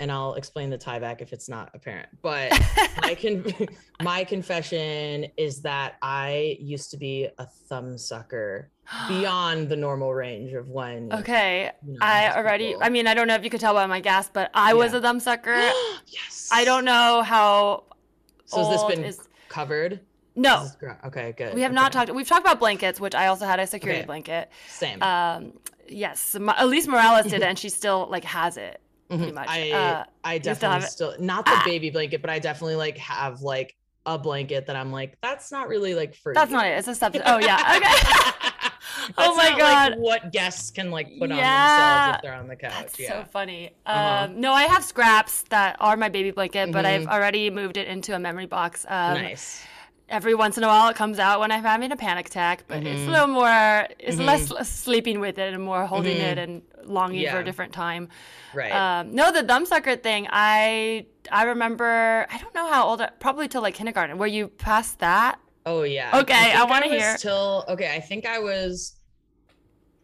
[0.00, 2.08] and I'll explain the tie back if it's not apparent.
[2.22, 2.50] But
[3.02, 3.52] my con-
[4.02, 8.70] my confession is that I used to be a thumb sucker
[9.08, 12.68] beyond the normal range of when Okay, you know, I already.
[12.68, 14.74] people- I mean, I don't know if you could tell by my gas, but I
[14.74, 15.54] was a thumb sucker.
[16.06, 16.48] yes.
[16.52, 17.84] I don't know how.
[18.46, 20.00] So has this been is- covered?
[20.36, 20.76] No, Is
[21.06, 21.54] okay, good.
[21.54, 22.12] we have not talked.
[22.12, 24.06] We've talked about blankets, which I also had a security Okay.
[24.06, 24.50] blanket.
[24.68, 25.00] Same.
[25.00, 25.52] Um,
[25.86, 28.80] yes, Alise Morales did it, and she still like has it.
[29.08, 29.34] Pretty Mhm.
[29.34, 29.48] much.
[29.48, 31.62] I Uh, I still definitely have still not the Ah.
[31.64, 35.68] baby blanket, but I definitely like have like a blanket that I'm like that's not
[35.68, 36.56] really like for That's you.
[36.56, 36.78] not it.
[36.78, 37.24] It's a substance.
[37.26, 37.56] Oh yeah.
[37.76, 38.70] Okay.
[39.16, 39.90] That's my God.
[39.92, 42.72] Like what guests can like put on themselves if they're on the couch.
[42.72, 43.22] That's yeah.
[43.22, 43.70] so funny.
[43.84, 44.24] Uh-huh.
[44.24, 47.12] Um, no, I have scraps that are my baby blanket, but I've Mhm.
[47.12, 48.86] already moved it into a memory box.
[48.88, 49.62] Um, nice.
[50.14, 52.84] Every once in a while, it comes out when I'm having a panic attack, but
[52.86, 53.10] it's a Mhm.
[53.10, 54.24] little more, it's Mhm.
[54.26, 56.30] less, less sleeping with it and more holding Mhm.
[56.30, 58.08] it and longing for a different time.
[58.54, 58.70] Right.
[58.70, 63.08] Um, no, the thumb sucker thing, I I remember, I don't know how old, I-
[63.18, 64.18] probably till like kindergarten.
[64.18, 65.40] Were you past that?
[65.66, 66.16] oh yeah.
[66.20, 67.16] Okay, I think wanna hear.
[67.16, 68.94] Till okay, I think I was.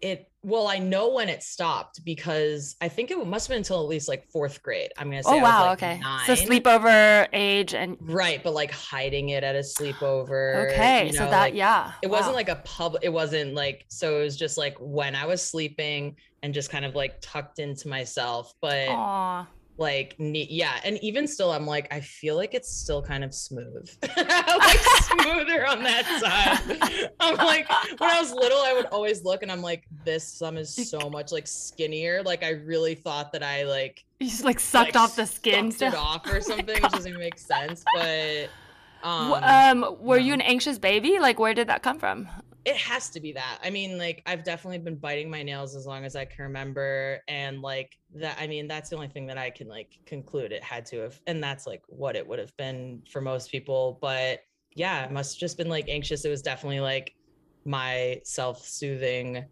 [0.00, 3.80] It well, I know when it stopped because I think it must have been until
[3.80, 4.90] at least like fourth grade.
[4.96, 5.38] I'm gonna oh, say.
[5.38, 5.98] Oh wow, like, okay.
[6.00, 6.26] Nine.
[6.26, 10.70] So sleepover age and Right, but like hiding it at a sleepover.
[10.72, 12.96] okay, you so that like, yeah, it wasn't like a pub.
[13.02, 14.20] It wasn't like so.
[14.20, 17.88] It was just like when I was sleeping and just kind of like tucked into
[17.88, 18.54] myself.
[18.62, 19.46] But Aw.
[19.80, 23.34] Like ne- yeah and even still i'm like i feel like it's still kind of
[23.34, 23.90] smooth.
[24.16, 27.10] Like smoother on that side.
[27.18, 27.66] I'm like
[27.98, 31.08] when i was little i would always look and i'm like this some is so
[31.08, 32.22] much like skinnier.
[32.22, 35.72] Like i really thought that i like You just like sucked like, off the skin.
[35.72, 38.48] sucked it off or something which doesn't make sense but
[39.02, 41.18] um, Um, were you an anxious baby?
[41.18, 42.28] Like, where did that come from?
[42.64, 43.58] It has to be that.
[43.62, 47.20] I mean, like I've definitely been biting my nails as long as I can remember,
[47.28, 48.36] and like that.
[48.40, 51.20] I mean, that's the only thing that I can like conclude it had to have,
[51.26, 53.98] and that's like what it would have been for most people.
[54.02, 54.40] But
[54.74, 56.24] yeah, it must have just been like anxious.
[56.24, 57.12] It was definitely like
[57.64, 59.46] my self-soothing.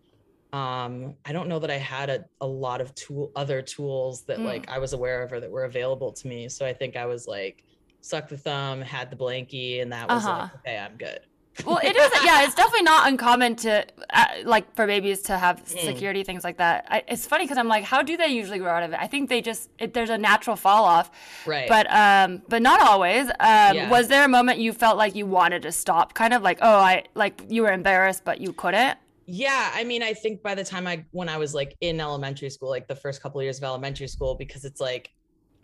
[0.52, 4.38] Um, I don't know that I had a, a lot of tool other tools that
[4.40, 4.44] Mm.
[4.44, 6.48] like I was aware of or that were available to me.
[6.48, 7.62] So I think I was like
[8.00, 10.38] suck the thumb, had the blankie, and that was Uh-huh.
[10.40, 11.20] like, okay, I'm good.
[11.66, 12.10] Well, it is.
[12.24, 15.80] Yeah, it's definitely not uncommon to uh, like for babies to have Mm.
[15.84, 16.86] security things like that.
[16.88, 18.98] I, it's funny because I'm like, how do they usually grow out of it?
[19.00, 21.10] I think they just it, there's a natural fall off,
[21.46, 21.68] Right.
[21.68, 23.26] but um, but not always.
[23.28, 23.90] Um, Yeah.
[23.90, 26.14] Was there a moment you felt like you wanted to stop?
[26.14, 28.98] Kind of like, oh, I like you were embarrassed, but you couldn't.
[29.26, 32.50] Yeah, I mean, I think by the time I when I was like in elementary
[32.50, 35.10] school, like the first couple of years of elementary school, because it's like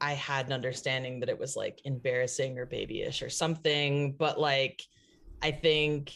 [0.00, 4.82] I had an understanding that it was like embarrassing or babyish or something, but like
[5.44, 6.12] I think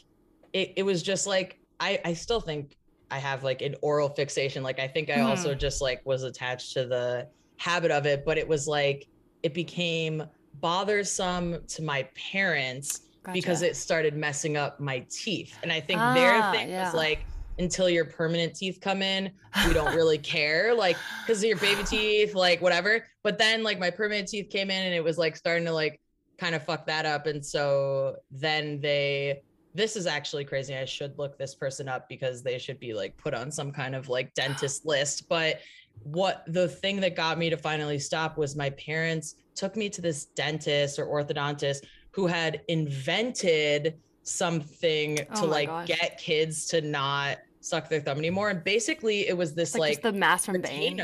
[0.53, 2.77] it, it was just like I I still think
[3.11, 4.63] I have like an oral fixation.
[4.63, 8.39] Like I think I also just like was attached to the habit of it, but
[8.39, 9.07] it was like
[9.43, 13.01] it became bothersome to my parents
[13.33, 15.59] because it started messing up my teeth.
[15.63, 16.81] And I think their Ah, thing yeah.
[16.81, 17.27] was like,
[17.59, 21.85] until your permanent teeth come in, we don't really care, like, because of your baby
[21.85, 23.07] teeth, like, whatever.
[23.23, 26.01] But then, like, my permanent teeth came in and it was like starting to, like,
[26.39, 27.27] kind of fuck that up.
[27.27, 29.43] And so then they,
[29.75, 30.75] this is actually crazy.
[30.75, 33.95] I should look this person up because they should be like put on some kind
[33.95, 35.29] of like dentist list.
[35.29, 35.61] But
[36.03, 40.01] what the thing that got me to finally stop was my parents took me to
[40.01, 45.89] this dentist or orthodontist who had invented something Oh to like gosh.
[45.89, 48.51] get kids to not suck their thumb anymore.
[48.51, 51.01] And basically, it was this like, like, the mass from Bane.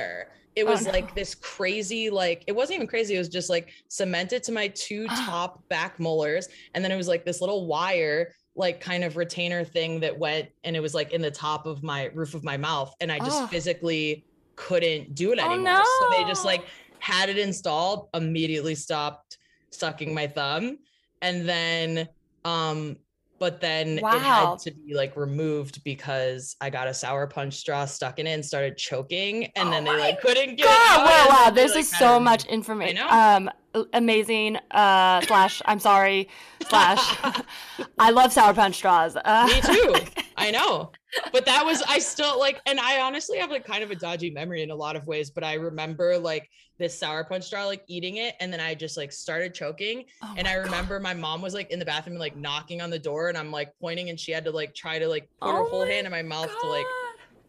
[0.56, 0.92] It Oh, was no.
[0.92, 3.14] like this crazy, like it wasn't even crazy.
[3.14, 7.08] It was just like cemented to my two top back molars, and then it was
[7.08, 11.12] like this little wire, like kind of retainer thing that went, and it was like
[11.12, 13.48] in the top of my roof of my mouth, and I just Oh.
[13.48, 15.82] physically couldn't do it Oh, anymore.
[15.84, 16.64] So they just like
[17.00, 19.38] had it installed, immediately stopped
[19.70, 20.78] sucking my thumb,
[21.20, 22.08] and then
[22.44, 22.96] um
[23.38, 27.85] but then it had to be like removed because I got a sour punch straw
[27.85, 31.01] stuck in it and started choking, and Oh then they like couldn't get it God,
[31.01, 31.51] out, wow, wow.
[31.51, 33.05] This like, is so much information.
[33.09, 33.51] Um,
[33.92, 34.57] amazing.
[34.70, 36.29] Uh, slash, I'm sorry.
[36.68, 37.18] Slash,
[37.99, 39.16] I love sour punch straws.
[39.23, 39.94] Uh, Me too.
[40.37, 40.92] I know.
[41.33, 44.31] But that was I still like and I honestly have like kind of a dodgy
[44.31, 47.85] memory in a lot of ways, but I remember like this sour punch jar, like
[47.87, 50.64] eating it and then I just like started choking Oh and I God.
[50.64, 53.51] remember my mom was like in the bathroom like knocking on the door and I'm
[53.53, 56.07] like pointing and she had to like try to like put her Oh whole hand
[56.07, 56.87] in my mouth to like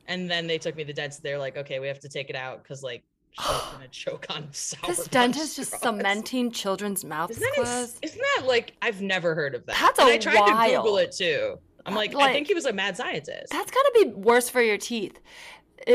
[0.08, 1.24] and then they took me to the dentist.
[1.24, 4.48] They're like, okay, we have to take it out because like she's gonna choke on
[4.52, 4.82] sour.
[4.88, 9.76] This dentist just cementing children's mouths Isn't isn't that like I've never heard of that?
[9.82, 11.58] That's and a I tried to Google it too.
[11.86, 13.52] I'm like, I think he was a mad scientist.
[13.52, 15.20] That's gotta be worse for your teeth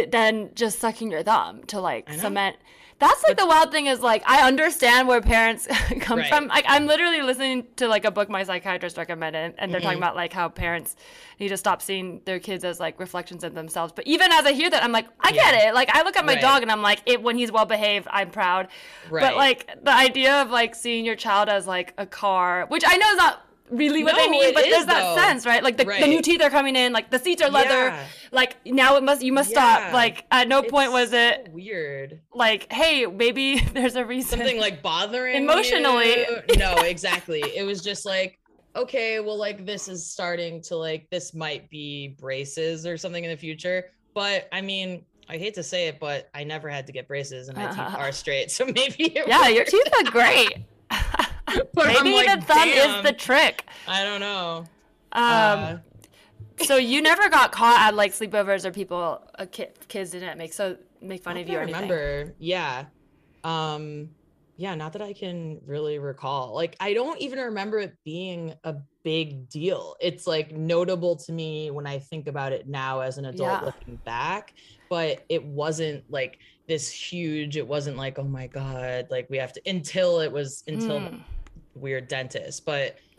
[0.09, 2.57] than just sucking your thumb to like cement.
[2.99, 5.67] That's like the wild thing is like I understand where parents
[6.01, 6.29] come Right.
[6.29, 6.49] from.
[6.49, 10.03] Like I'm literally listening to like a book my psychiatrist recommended, and they're talking Mhm.
[10.03, 10.97] about like how parents
[11.41, 13.95] need to stop seeing their kids as like reflections of themselves.
[13.97, 15.73] But even as I hear that, I'm like, I get it.
[15.75, 16.43] Like I look at my Right.
[16.43, 18.69] dog and I'm like, it when he's well behaved, I'm proud.
[19.09, 19.23] Right.
[19.23, 22.99] But like the idea of like seeing your child as like a car, which I
[22.99, 25.17] know is not really what they mean, but is, there's that though.
[25.17, 25.63] sense, right?
[25.63, 27.87] Like the, the new teeth are coming in, like the seats are leather.
[27.87, 28.07] Yeah.
[28.33, 29.93] Like now it must you must stop.
[29.93, 32.21] Like at no point was it so weird.
[32.35, 34.39] like, hey, maybe there's a reason.
[34.39, 36.21] Something like bothering Emotionally.
[36.21, 36.57] you.
[36.57, 37.41] No, exactly.
[37.41, 38.39] It was just like,
[38.77, 43.31] okay, well, like this is starting to like this might be braces or something in
[43.31, 43.87] the future.
[44.15, 47.49] But I mean, I hate to say it, but I never had to get braces
[47.49, 48.51] and my teeth are straight.
[48.51, 50.55] So maybe yeah, your teeth are great.
[51.75, 53.65] But maybe like, the thumb is the trick.
[53.89, 54.65] I don't know.
[55.13, 55.79] Um, Uh,
[56.63, 60.53] so you never got caught at like sleepovers or people, uh, ki- kids didn't make
[60.53, 61.89] so make fun of you I or anything.
[61.89, 62.35] remember.
[62.39, 62.85] Yeah.
[63.45, 64.11] Um
[64.57, 66.55] yeah, not that I can really recall.
[66.55, 69.97] Like I don't even remember it being a big deal.
[70.01, 73.65] It's like notable to me when I think about it now as an adult Yeah.
[73.65, 74.53] looking back,
[74.91, 77.57] but it wasn't like this huge.
[77.57, 81.21] It wasn't like, oh my God, like we have to until it was until Mm.
[81.75, 82.65] Weird dentist.
[82.65, 82.99] But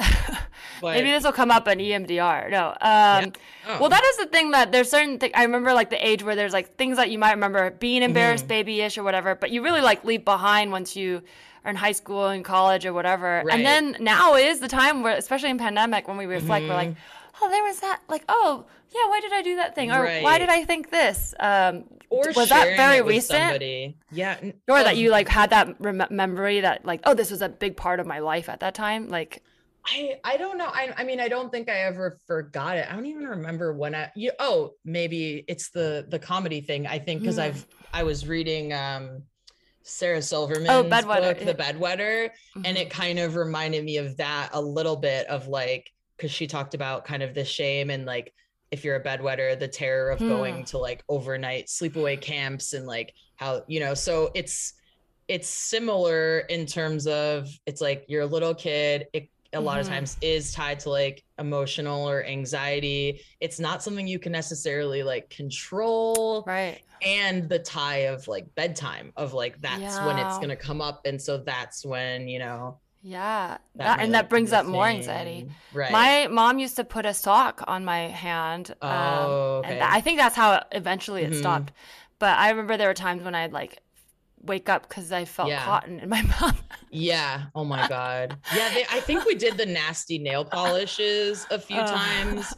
[0.81, 2.49] but Maybe this will come up in EMDR.
[2.49, 2.69] No.
[2.81, 3.33] Um,
[3.67, 5.33] oh, Well, that is the thing that there's certain things.
[5.35, 8.45] I remember like the age where there's like things that you might remember being embarrassed,
[8.45, 8.49] Mhm.
[8.49, 11.21] babyish or whatever, but you really like leave behind once you
[11.63, 13.43] are in high school and college or whatever.
[13.45, 13.53] Right.
[13.55, 16.89] And then now is the time where, especially in pandemic, when we reflect, we're like,
[16.89, 16.95] Mhm.
[17.43, 17.99] oh, there was that.
[18.07, 19.91] Like, oh, yeah, why did I do that thing?
[19.91, 21.33] Or why did I think this?
[21.39, 23.39] Um, or was that very recent?
[23.39, 23.97] Somebody.
[24.11, 24.37] Yeah.
[24.67, 27.77] or that you like had that rem- memory that like, oh, this was a big
[27.77, 29.07] part of my life at that time.
[29.07, 29.43] Like,
[29.85, 30.67] I I don't know.
[30.67, 32.87] I I mean, I don't think I ever forgot it.
[32.91, 36.85] I don't even remember when I you oh, maybe it's the the comedy thing.
[36.85, 37.43] I think because Mm.
[37.43, 39.23] I've I was reading um
[39.83, 41.39] Sarah Silverman's Oh, book.
[41.39, 42.81] The Bedwetter, and mhm.
[42.81, 46.75] it kind of reminded me of that a little bit of like because she talked
[46.75, 48.31] about kind of the shame and like
[48.71, 50.27] if you're a bedwetter, the terror of Hmm.
[50.27, 53.93] going to like overnight sleepaway camps and like how you know.
[53.93, 54.73] So it's
[55.27, 59.07] it's similar in terms of it's like you're a little kid.
[59.13, 59.89] It a lot of Mhm.
[59.89, 63.21] times is tied to like emotional or anxiety.
[63.41, 66.79] It's not something you can necessarily like control right.
[67.01, 71.01] and the tie of like bedtime of like that's when it's going to come up
[71.05, 73.57] and so that's when you know Yeah.
[73.75, 75.49] that That, and that brings up more anxiety.
[75.73, 78.75] right My mom used to put a sock on my hand.
[78.81, 79.73] um, Oh, okay.
[79.73, 81.35] And I think that's how it, eventually it Mhm.
[81.39, 81.73] stopped.
[82.19, 83.79] But I remember there were times when I'd like
[84.43, 85.63] wake up because I felt Yeah.
[85.63, 86.61] cotton in my mouth.
[86.93, 91.57] yeah oh my god yeah they, i think we did the nasty nail polishes a
[91.57, 92.53] few times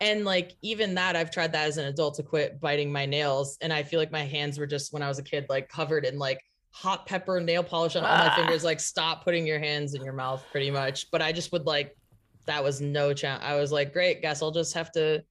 [0.00, 3.56] and like even that i've tried that as an adult to quit biting my nails
[3.60, 6.04] and i feel like my hands were just when i was a kid like covered
[6.04, 6.40] in like
[6.76, 8.36] hot pepper nail polish on all my Ah.
[8.36, 11.64] fingers like stop putting your hands in your mouth pretty much but i just would
[11.64, 11.96] like
[12.44, 15.22] that was no chance i was like great guess i'll just have to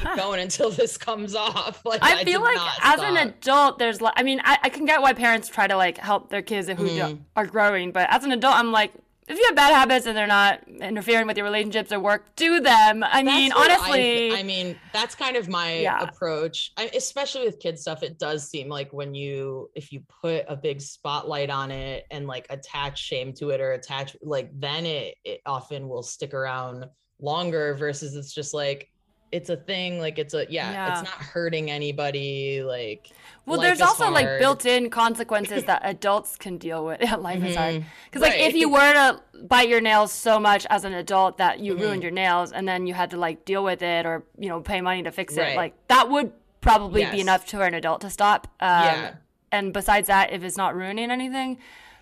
[0.00, 4.14] keep going until this comes off like I feel like as an adult, there's like,
[4.16, 6.74] I mean, I, I can get why parents try to like help their kids who
[6.74, 7.18] Mhm.
[7.36, 8.92] are growing, but as an adult, I'm like,
[9.28, 12.60] if you have bad habits and they're not interfering with your relationships or work, do
[12.60, 13.04] them.
[13.04, 16.00] I mean, That's I- honestly, I, mean, that's kind of my Yeah.
[16.02, 16.72] approach.
[16.76, 20.56] I, especially with kid stuff, it does seem like when you, if you put a
[20.56, 25.14] big spotlight on it and like attach shame to it or attach, like then it,
[25.24, 26.86] it often will stick around
[27.20, 27.74] longer.
[27.74, 28.88] Versus it's just like
[29.32, 29.98] it's a thing.
[29.98, 30.92] Like it's a yeah, Yeah.
[31.00, 32.62] it's not hurting anybody.
[32.62, 33.10] Like
[33.46, 37.00] well, there's also like built-in consequences that adults can deal with.
[37.18, 37.84] Life is hard.
[38.06, 41.60] Because like if you were to bite your nails so much as an adult that
[41.60, 41.80] you Mhm.
[41.80, 44.60] ruined your nails and then you had to like deal with it or you know
[44.60, 45.56] pay money to fix it, Right.
[45.56, 48.46] like that would probably be enough for an adult to stop.
[48.60, 49.14] Um, Yeah.
[49.50, 51.56] And besides that, if it's not ruining anything,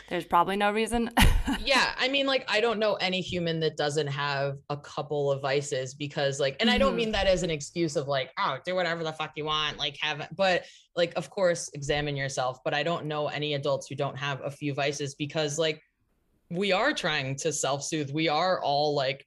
[0.09, 1.11] there's probably no reason.
[1.65, 5.41] yeah i mean like i don't know any human that doesn't have a couple of
[5.43, 6.97] vices because like and i don't Mhm.
[6.97, 9.97] mean that as an excuse of like oh do whatever the fuck you want like
[10.01, 10.65] have but
[10.97, 14.51] like of course examine yourself but i don't know any adults who don't have a
[14.51, 15.81] few vices because like
[16.51, 19.27] we are trying to self-soothe we are all like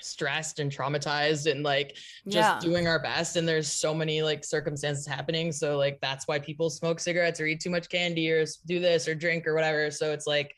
[0.00, 2.58] stressed and traumatized and like just yeah.
[2.60, 6.70] doing our best and there's so many like circumstances happening so like that's why people
[6.70, 10.12] smoke cigarettes or eat too much candy or do this or drink or whatever so
[10.12, 10.54] it's like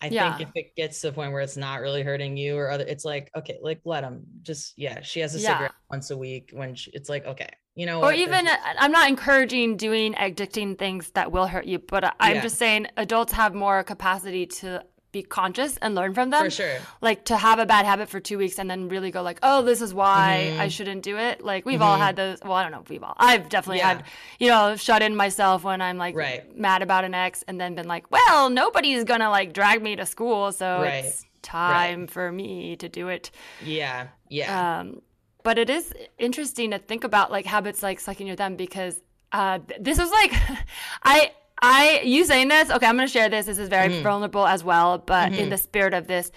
[0.00, 0.36] i Yeah.
[0.36, 2.84] think if it gets to the point where it's not really hurting you or other
[2.84, 5.52] it's like okay like let them just yeah she has a Yeah.
[5.54, 8.60] cigarette once a week when she, it's like okay you know Or what, even, there's-
[8.66, 12.42] uh, I'm not encouraging doing addicting things that will hurt you, but I- I'm Yeah.
[12.42, 16.42] just saying adults have more capacity to be conscious and learn from them.
[16.42, 19.20] for sure like to have a bad habit for two weeks and then really go
[19.22, 20.70] like oh this is why i Mhm.
[20.70, 22.00] shouldn't do it like we've all Mhm.
[22.06, 23.88] had those well i don't know if we've all i've definitely Yeah.
[23.88, 24.04] had
[24.38, 26.56] you know shut in myself when i'm like Right.
[26.56, 30.06] mad about an ex and then been like well nobody's gonna like drag me to
[30.06, 31.04] school so Right.
[31.04, 33.30] it's time for me to do it
[33.62, 35.02] yeah yeah um,
[35.42, 39.00] but it is interesting to think about like habits like sucking your thumb because
[39.32, 40.32] uh, th- this was like
[41.02, 44.02] I I you saying this okay I'm gonna share this this is very Mhm.
[44.02, 45.50] vulnerable as well but in Mhm.
[45.50, 46.30] the spirit of this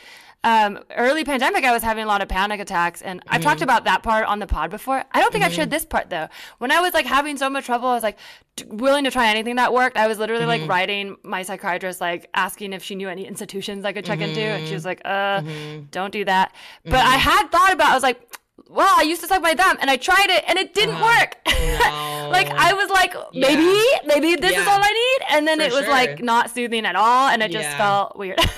[0.44, 3.64] um, early pandemic I was having a lot of panic attacks and I've talked Mhm.
[3.64, 5.56] about that part on the pod before I don't think I've Mhm.
[5.56, 6.28] shared this part though
[6.60, 8.20] when I was like having so much trouble I was like
[8.56, 12.30] t- willing to try anything that worked I was literally like writing my psychiatrist like
[12.36, 15.42] asking if she knew any institutions I could check into and she was like uh
[15.90, 16.52] don't do that.
[16.84, 17.90] But I had thought about.
[17.90, 18.22] I was like,
[18.70, 21.20] well, I used to suck my thumb, and I tried it, and it didn't Uh-huh.
[21.20, 21.38] work.
[22.32, 23.74] like I was like, maybe,
[24.06, 26.96] maybe this is all I need, and then For it was like not soothing at
[26.96, 27.78] all, and it just Yeah.
[27.78, 28.40] felt weird.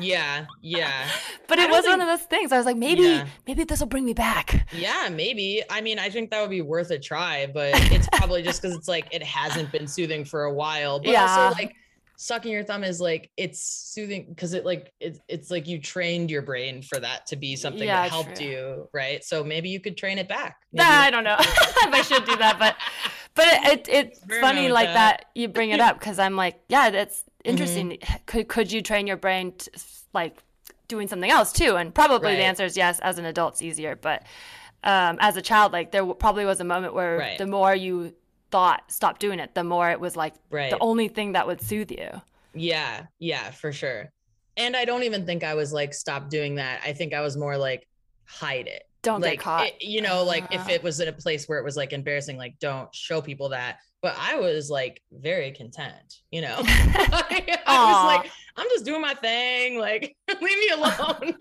[0.00, 1.08] yeah yeah
[1.48, 2.52] but it was one of those things.
[2.52, 3.26] I was like, maybe, Yeah.
[3.46, 4.66] maybe this will bring me back.
[4.72, 5.62] Yeah, maybe.
[5.70, 8.76] I mean, I think that would be worth a try, but it's probably just because
[8.76, 10.98] it's like it hasn't been soothing for a while.
[10.98, 11.22] But Yeah.
[11.22, 11.76] also like
[12.16, 16.30] sucking your thumb is like it's soothing because it like it's it's like you trained
[16.30, 18.46] your brain for that to be something yeah, that helped true.
[18.46, 19.22] you, right?
[19.22, 20.56] So maybe you could train it back.
[20.72, 22.76] Nah, I don't know if I should do that, but
[23.34, 24.94] but it, it it's funny like that.
[24.94, 25.26] that.
[25.34, 27.90] you bring it up because I'm like, yeah, that's interesting.
[27.90, 28.16] Mm-hmm.
[28.26, 29.70] Could could you train your brain to,
[30.14, 30.38] like
[30.88, 31.76] doing something else too?
[31.76, 32.36] And probably right.
[32.36, 32.98] the answer is yes.
[33.00, 34.24] As an adult, it's easier, but
[34.84, 37.38] um, as a child, like there probably was a moment where right.
[37.38, 38.14] the more you
[38.50, 40.70] thought stop doing it, the more it was like right.
[40.70, 42.10] the only thing that would soothe you.
[42.54, 44.12] Yeah, yeah, for sure.
[44.56, 46.80] And I don't even think I was like stop doing that.
[46.84, 47.86] I think I was more like
[48.24, 48.84] hide it.
[49.02, 49.66] Don't like, get caught.
[49.66, 51.92] It, you know, like uh, if it was in a place where it was like
[51.92, 53.78] embarrassing, like don't show people that.
[54.02, 56.56] But I was like very content, you know.
[56.58, 59.78] I was like, I'm just doing my thing.
[59.78, 61.36] Like, leave me alone.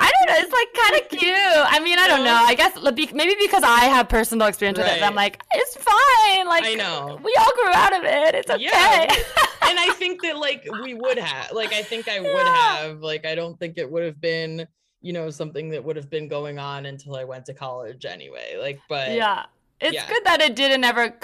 [0.00, 0.42] I don't know.
[0.42, 1.34] It's like kind of cute.
[1.36, 2.34] I mean, I don't know.
[2.34, 2.76] I guess
[3.12, 4.86] maybe because I have personal experience right.
[4.86, 6.46] with it, I'm like, it's fine.
[6.46, 8.34] Like, I know we all grew out of it.
[8.34, 8.62] It's okay.
[8.62, 9.02] Yeah.
[9.68, 12.76] and I think that like we would have, like, I think I would yeah.
[12.76, 14.66] have, like, I don't think it would have been,
[15.00, 18.56] you know, something that would have been going on until I went to college anyway.
[18.58, 19.44] Like, but yeah,
[19.80, 20.08] it's yeah.
[20.08, 21.16] good that it didn't ever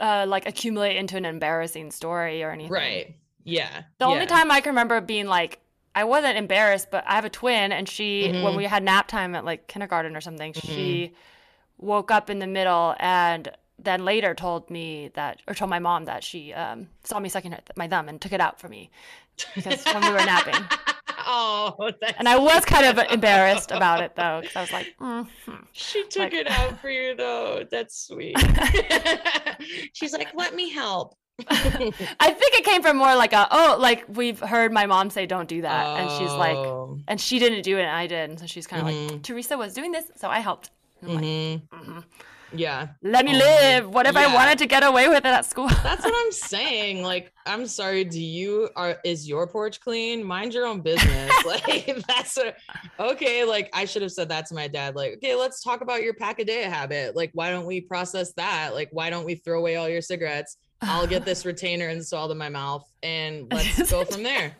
[0.00, 2.72] uh, like accumulate into an embarrassing story or anything.
[2.72, 3.16] Right.
[3.44, 3.82] Yeah.
[3.98, 5.60] The only time I can remember being like
[5.96, 8.42] I wasn't embarrassed, but I have a twin, and she, mm-hmm.
[8.42, 10.72] when we had nap time at like kindergarten or something, mm-hmm.
[10.74, 11.14] she
[11.78, 16.04] woke up in the middle and then later told me that, or told my mom
[16.04, 18.90] that she um, saw me sucking her, my thumb and took it out for me
[19.54, 20.54] because when we were napping.
[21.28, 25.54] Oh, and I was kind of embarrassed about it though, because I was like, mm-hmm.
[25.72, 27.64] she took like, it out for you though.
[27.68, 28.36] That's sweet.
[29.92, 31.16] She's like, let me help.
[31.48, 35.26] I think it came from more like a oh like we've heard my mom say
[35.26, 35.96] don't do that oh.
[35.96, 36.98] and she's like oh.
[37.08, 39.12] and she didn't do it and I did and so she's kind of mm-hmm.
[39.14, 40.70] like Teresa was doing this so I helped.
[41.04, 41.14] Mm-hmm.
[41.14, 41.98] Like, mm-hmm.
[42.52, 42.88] Yeah.
[43.02, 43.88] Let me um, live.
[43.88, 44.28] What if yeah.
[44.28, 45.68] I wanted to get away with it at school?
[45.82, 47.02] That's what I'm saying.
[47.02, 48.04] Like, I'm sorry.
[48.04, 50.24] Do you are is your porch clean?
[50.24, 51.32] Mind your own business.
[51.46, 52.38] like that's
[52.98, 53.44] okay.
[53.44, 54.96] Like I should have said that to my dad.
[54.96, 57.14] Like, okay, let's talk about your pack a day habit.
[57.14, 58.74] Like, why don't we process that?
[58.74, 60.56] Like, why don't we throw away all your cigarettes?
[60.82, 64.56] I'll get this retainer installed in my mouth and let's go from there.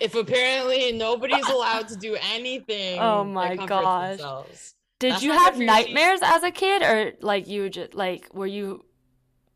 [0.00, 4.18] If apparently nobody's allowed to do anything, oh my gosh.
[4.98, 8.84] Did That's you have nightmares as a kid or like you just like were you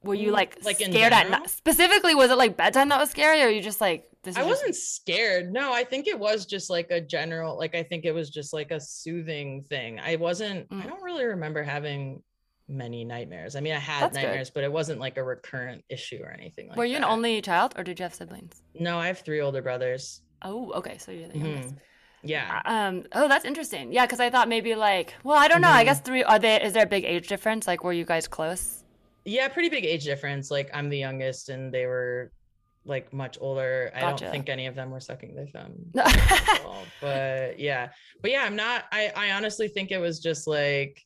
[0.02, 1.50] were you mm, like, like scared at night?
[1.50, 4.74] Specifically, was it like bedtime that was scary or you just like this I wasn't
[4.74, 5.52] scared.
[5.52, 8.52] No, I think it was just like a general like I think it was just
[8.52, 10.00] like a soothing thing.
[10.00, 10.82] I wasn't mm.
[10.82, 12.22] I don't really remember having
[12.68, 13.56] many nightmares.
[13.56, 14.54] I mean, I had That's nightmares, good.
[14.54, 17.04] but it wasn't like a recurrent issue or anything like Were you that.
[17.04, 18.62] an only child or did you have siblings?
[18.78, 20.20] No, I have three older brothers.
[20.42, 20.98] Oh, okay.
[20.98, 21.68] So you're the youngest.
[21.68, 21.78] Mm-hmm.
[22.24, 22.62] Yeah.
[22.64, 23.04] Um.
[23.12, 23.92] Oh, that's interesting.
[23.92, 25.68] Yeah, because I thought maybe like, well, I don't know.
[25.68, 25.76] Mm-hmm.
[25.76, 26.24] I guess three.
[26.24, 26.60] Are they?
[26.60, 27.66] Is there a big age difference?
[27.66, 28.82] Like, were you guys close?
[29.24, 30.50] Yeah, pretty big age difference.
[30.50, 32.32] Like, I'm the youngest, and they were
[32.84, 33.90] like much older.
[33.94, 34.06] Gotcha.
[34.06, 35.74] I don't think any of them were sucking their thumb.
[37.00, 38.86] but yeah, but yeah, I'm not.
[38.90, 41.04] I I honestly think it was just like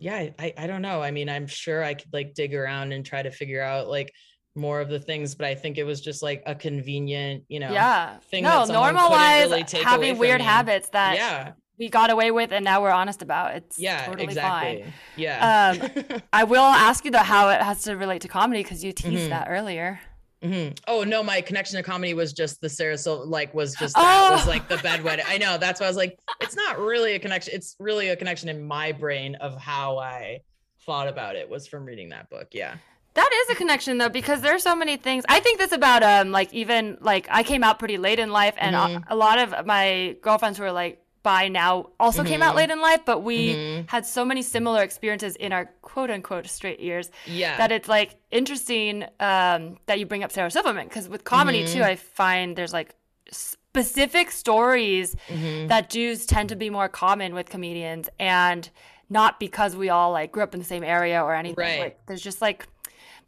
[0.00, 1.02] yeah, I, I don't know.
[1.02, 4.12] I mean, I'm sure I could like dig around and try to figure out like
[4.56, 7.70] more of the things, but I think it was just like a convenient, you know,
[7.70, 8.18] yeah.
[8.30, 8.44] thing.
[8.44, 11.52] No, normalize really having weird habits that yeah.
[11.78, 13.54] we got away with and now we're honest about.
[13.54, 14.82] It's yeah, totally exactly.
[14.82, 14.92] fine.
[15.16, 15.76] Yeah.
[16.08, 18.92] Um, I will ask you though how it has to relate to comedy because you
[18.92, 19.30] teased mm-hmm.
[19.30, 20.00] that earlier.
[20.42, 20.74] Mm-hmm.
[20.88, 24.28] Oh no, my connection to comedy was just the Sarah so like was just that
[24.30, 24.36] oh.
[24.36, 25.24] was like the bedwetting.
[25.26, 27.54] I know that's why I was like, it's not really a connection.
[27.54, 30.40] It's really a connection in my brain of how I
[30.86, 32.48] thought about it was from reading that book.
[32.52, 32.76] Yeah.
[33.14, 35.24] That is a connection though, because there's so many things.
[35.28, 38.54] I think this about um like even like I came out pretty late in life,
[38.56, 39.12] and mm-hmm.
[39.12, 42.30] a, a lot of my girlfriends were like by now also mm-hmm.
[42.30, 42.56] came out mm-hmm.
[42.58, 43.86] late in life, but we mm-hmm.
[43.88, 47.10] had so many similar experiences in our quote unquote straight years.
[47.26, 47.56] Yeah.
[47.56, 51.78] That it's like interesting um, that you bring up Sarah Silverman because with comedy mm-hmm.
[51.78, 52.94] too, I find there's like
[53.30, 55.68] specific stories mm-hmm.
[55.68, 58.68] that Jews tend to be more common with comedians and
[59.08, 61.62] not because we all like grew up in the same area or anything.
[61.62, 61.80] Right.
[61.80, 62.66] Like there's just like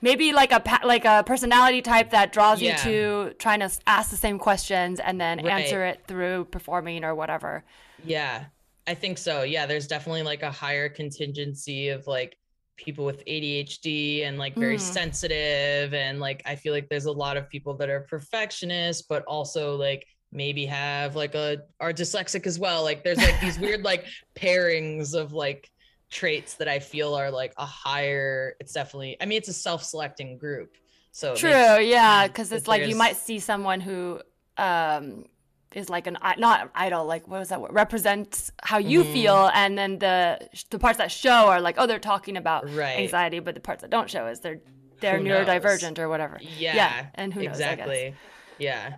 [0.02, 2.72] maybe like a like a personality type that draws yeah.
[2.86, 5.62] you to trying to ask the same questions and then right.
[5.62, 7.64] answer it through performing or whatever.
[8.04, 8.44] Yeah,
[8.86, 9.42] I think so.
[9.42, 12.36] Yeah, there's definitely like a higher contingency of like
[12.76, 14.80] people with ADHD and like very mm.
[14.80, 15.94] sensitive.
[15.94, 19.76] And like, I feel like there's a lot of people that are perfectionists, but also
[19.76, 22.82] like maybe have like a are dyslexic as well.
[22.82, 25.70] Like, there's like these weird like pairings of like
[26.12, 29.83] traits that I feel are like a higher, it's definitely, I mean, it's a self
[29.83, 30.77] selecting group.
[31.11, 31.51] So true.
[31.51, 32.29] Yeah.
[32.29, 34.20] Cause it's like you might see someone who,
[34.57, 35.24] um,
[35.74, 37.72] is like an not idol like what was that word?
[37.72, 39.12] represents how you mm-hmm.
[39.14, 42.99] feel and then the the parts that show are like oh they're talking about right.
[42.99, 44.61] anxiety but the parts that don't show is they're
[45.01, 45.99] they're Who neurodivergent knows?
[45.99, 46.39] or whatever.
[46.59, 47.07] Yeah.
[47.14, 47.53] and who knows?
[47.53, 48.14] exactly.
[48.59, 48.97] Yeah.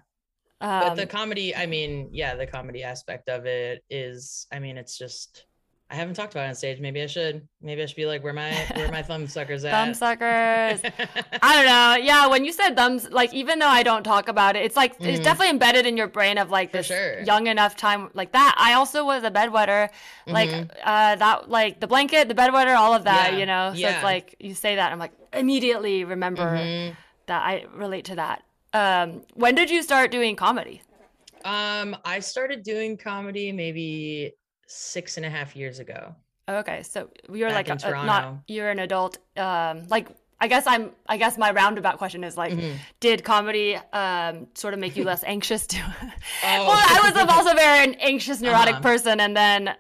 [0.61, 4.59] I but the Um, comedy i mean yeah the comedy aspect of it is i
[4.59, 5.47] mean it's just
[5.95, 8.23] i haven't talked about it on stage maybe i should maybe i should be like
[8.25, 10.81] where my where my thumb suckers at thumb suckers.
[11.43, 12.05] I don't know.
[12.11, 14.93] Yeah, when you said thumbs, like even though I don't talk about it, it's like
[15.01, 15.25] it's Mhm.
[15.29, 17.21] definitely embedded in your brain of like For this sure.
[17.23, 18.55] young enough time like that.
[18.59, 19.91] I also was a bedwetter,
[20.27, 20.71] like Mhm.
[20.83, 23.65] uh that like the blanket, the bedwetter, all of that, Yeah, you know.
[23.75, 23.95] So yeah.
[23.97, 26.97] it's like you say that, I'm like immediately remember Mhm.
[27.27, 28.43] that I relate to that.
[28.73, 30.83] Um, when did you start doing comedy?
[31.45, 34.33] um i started doing comedy maybe
[34.75, 36.15] six and a half years ago
[36.47, 39.17] Okay, so you're Back like a, not you're an adult.
[39.37, 40.09] Um, like
[40.39, 40.91] I guess I'm.
[41.09, 42.77] I guess my roundabout question is like, Mhm.
[43.01, 45.79] did comedy um sort of make you less anxious to?
[45.79, 46.11] Oh.
[46.69, 48.83] well, I was also very anxious, neurotic Uh-huh.
[48.83, 49.75] person, and then uh,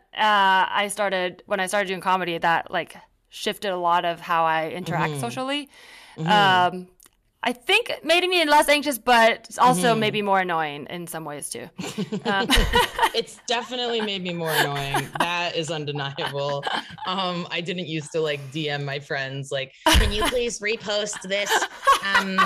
[0.82, 2.38] I started when I started doing comedy.
[2.38, 2.96] That like
[3.28, 5.20] shifted a lot of how I interact Mhm.
[5.20, 5.68] socially.
[6.16, 6.28] Mhm.
[6.30, 6.88] Um,
[7.46, 9.98] I think it made me less anxious, but also Mhm.
[9.98, 11.68] maybe more annoying in some ways too.
[12.24, 12.46] Um,
[13.14, 15.08] it's definitely made me more annoying.
[15.18, 16.64] That is undeniable.
[17.06, 21.50] Um, I didn't used to like DM my friends like, Can you please repost this
[22.16, 22.38] um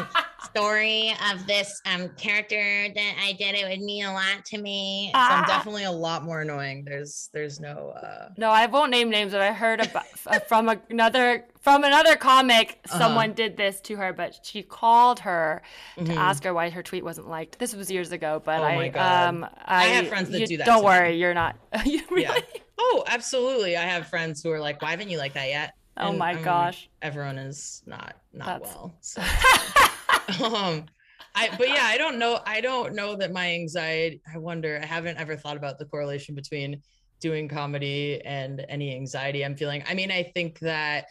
[0.51, 3.55] story of this um character that I did?
[3.55, 5.11] It would mean a lot to me.
[5.15, 5.47] so I'm Ah.
[5.47, 6.85] definitely a lot more annoying.
[6.85, 10.07] There's there's no uh No, I won't name names, but I heard about
[10.49, 12.79] from another from another comic.
[12.89, 12.99] Uh-huh.
[12.99, 15.63] Someone did this to her, but she called her
[15.97, 16.17] to Mhm.
[16.17, 17.59] ask her why her tweet wasn't liked.
[17.59, 20.67] This was years ago, but Oh I um I, have friends that you- do that
[20.67, 21.19] Don't worry, me.
[21.19, 21.57] you're not.
[21.85, 22.23] you really?
[22.23, 22.61] Yeah.
[22.81, 23.77] Oh, absolutely.
[23.77, 25.75] I have friends who are like, why haven't you liked that yet?
[26.01, 26.89] Oh my I'm gosh.
[27.03, 28.95] everyone is not not That's- well.
[29.01, 29.21] So
[30.43, 30.87] um
[31.35, 32.41] I but yeah, I don't know.
[32.47, 36.35] I don't know that my anxiety, I wonder, I haven't ever thought about the correlation
[36.35, 36.83] between
[37.21, 39.85] doing comedy and any anxiety I'm feeling.
[39.89, 41.07] I mean, I think that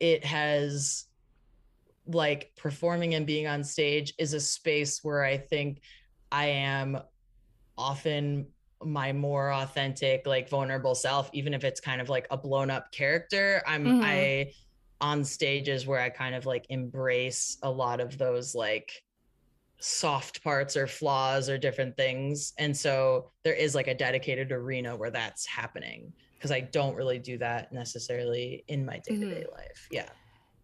[0.00, 1.06] it has
[2.06, 5.80] like performing and being on stage is a space where I think
[6.30, 6.98] I am
[7.78, 8.48] often
[8.84, 12.90] my more authentic, like vulnerable self, even if it's kind of like a blown up
[12.92, 13.62] character.
[13.66, 14.04] I'm Mhm.
[14.04, 14.52] I
[15.02, 19.02] on stages where I kind of like embrace a lot of those like
[19.80, 22.52] soft parts or flaws or different things.
[22.58, 27.18] And so there is like a dedicated arena where that's happening because I don't really
[27.18, 29.88] do that necessarily in my day to day life.
[29.90, 30.08] Yeah.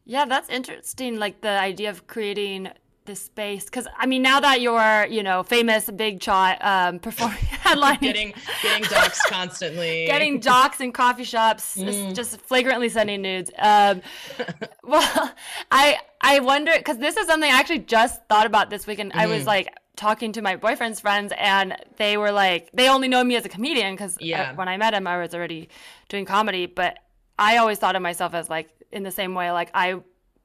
[0.04, 1.18] Yeah, that's interesting.
[1.18, 2.70] Like the idea of creating
[3.08, 7.36] this space, because I mean, now that you're you know famous, big shot, um, performing
[7.64, 8.00] headlining.
[8.00, 10.06] Getting getting doxxed constantly.
[10.14, 12.14] getting jocks in coffee shops, just- Mm.
[12.14, 13.50] just flagrantly sending nudes.
[13.58, 14.02] Um,
[14.84, 15.32] well,
[15.72, 19.12] I I wonder because this is something I actually just thought about this weekend.
[19.14, 19.46] I was Mhm.
[19.46, 23.44] like talking to my boyfriend's friends, and they were like, they only know me as
[23.44, 24.54] a comedian because Yeah.
[24.54, 25.68] when I met him, I was already
[26.08, 26.66] doing comedy.
[26.66, 26.98] But
[27.38, 29.96] I always thought of myself as like in the same way, like I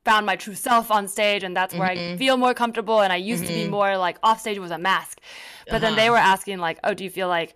[0.05, 2.17] found my true self on stage and that's where I Mhm.
[2.17, 3.69] feel more comfortable and I used to be Mhm.
[3.69, 5.19] more like off stage with a mask.
[5.69, 6.11] But then they Uh-huh.
[6.13, 7.55] were asking like, "Oh, do you feel like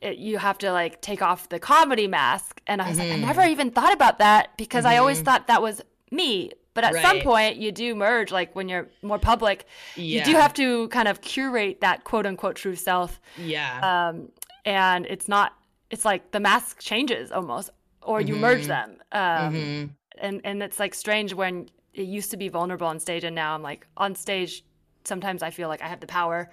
[0.00, 3.16] it, you have to like take off the comedy mask?" And I was like, "I
[3.16, 5.24] never even thought about that because I always Mhm.
[5.24, 5.82] thought that was
[6.12, 10.18] me." But at some point you do merge like when you're more public, yeah.
[10.18, 13.20] you do have to kind of curate that quote unquote true self.
[13.36, 13.80] Yeah.
[13.82, 14.30] Um
[14.64, 15.54] and it's not
[15.90, 17.70] it's like the mask changes almost
[18.02, 18.98] or you merge them.
[19.10, 21.68] Um and and it's like strange when
[21.98, 24.64] it used to be vulnerable on stage and now i'm like on stage
[25.04, 26.50] sometimes i feel like i have the power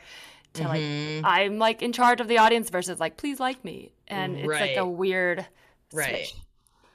[0.54, 1.22] to like Mhm.
[1.24, 4.78] i'm like in charge of the audience versus like please like me and it's like
[4.78, 5.46] a weird
[5.94, 6.26] Right.
[6.28, 6.34] switch.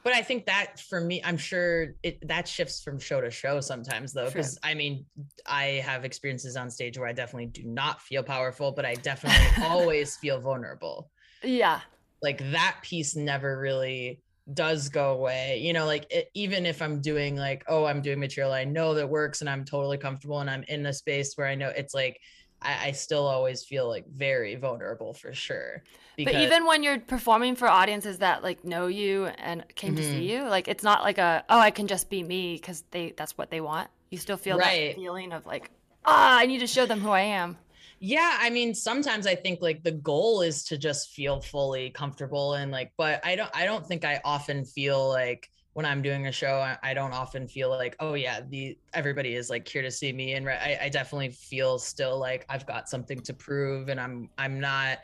[0.02, 3.60] But I think that for me, I'm sure it that shifts from show to show
[3.60, 4.26] sometimes though.
[4.26, 5.04] Because I mean,
[5.46, 9.46] I have experiences on stage where I definitely do not feel powerful, but I definitely
[9.62, 11.10] always feel vulnerable.
[11.42, 11.80] yeah
[12.22, 14.22] Like that piece never really
[14.54, 15.58] does go away.
[15.62, 18.94] You know, like it, even if I'm doing like, oh, I'm doing material I know
[18.94, 21.94] that works and I'm totally comfortable and I'm in a space where I know it's
[21.94, 22.20] like
[22.62, 25.82] I, I still always feel like very vulnerable for sure.
[26.16, 30.12] but even when you're performing for audiences that like know you and came to Mm-hmm.
[30.12, 33.14] see you like it's not like a oh i can just be me because they
[33.16, 34.90] that's what they want you still feel Right.
[34.90, 35.70] that feeling of like
[36.04, 37.56] ah i need to show them who i am
[38.00, 42.54] yeah i mean sometimes i think like the goal is to just feel fully comfortable
[42.54, 46.26] and like but i don't i don't think i often feel like when i'm doing
[46.26, 49.82] a show i, I don't often feel like oh yeah the everybody is like here
[49.82, 53.90] to see me and I, I definitely feel still like i've got something to prove
[53.90, 55.00] and i'm i'm not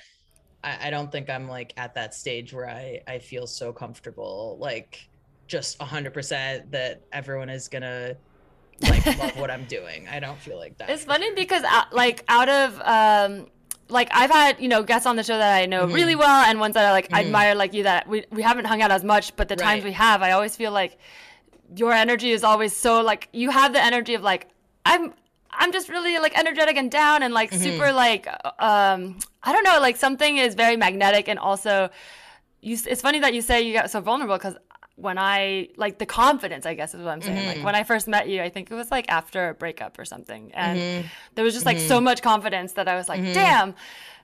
[0.65, 4.57] I, I don't think i'm like at that stage where i i feel so comfortable
[4.59, 5.07] like
[5.49, 8.17] just 100% that everyone is gonna
[8.83, 12.25] like love what i'm doing i don't feel like that It's funny because out, like
[12.29, 13.47] out of um
[13.89, 15.95] like I've had you know guests on the show that I know Mhm.
[15.95, 17.21] really well and ones that I like Mhm.
[17.21, 19.93] admire like you that we we haven't hung out as much but the times we
[19.93, 20.99] have I always feel like
[21.77, 24.49] your energy is always so like you have the energy of like
[24.85, 25.15] I'm
[25.53, 27.63] I'm just really like energetic and down and like mm-hmm.
[27.63, 28.27] super like
[28.59, 31.89] um I don't know like something is very magnetic and also
[32.61, 34.57] you it's funny that you say you got so vulnerable because
[34.97, 37.37] when I like the confidence, I guess is what I'm saying.
[37.37, 37.59] Mm-hmm.
[37.59, 40.05] Like when I first met you, I think it was like after a breakup or
[40.05, 41.09] something, and mm-hmm.
[41.35, 41.89] there was just like mm-hmm.
[41.89, 43.35] so much confidence that I was like, mm-hmm.
[43.35, 43.75] damn.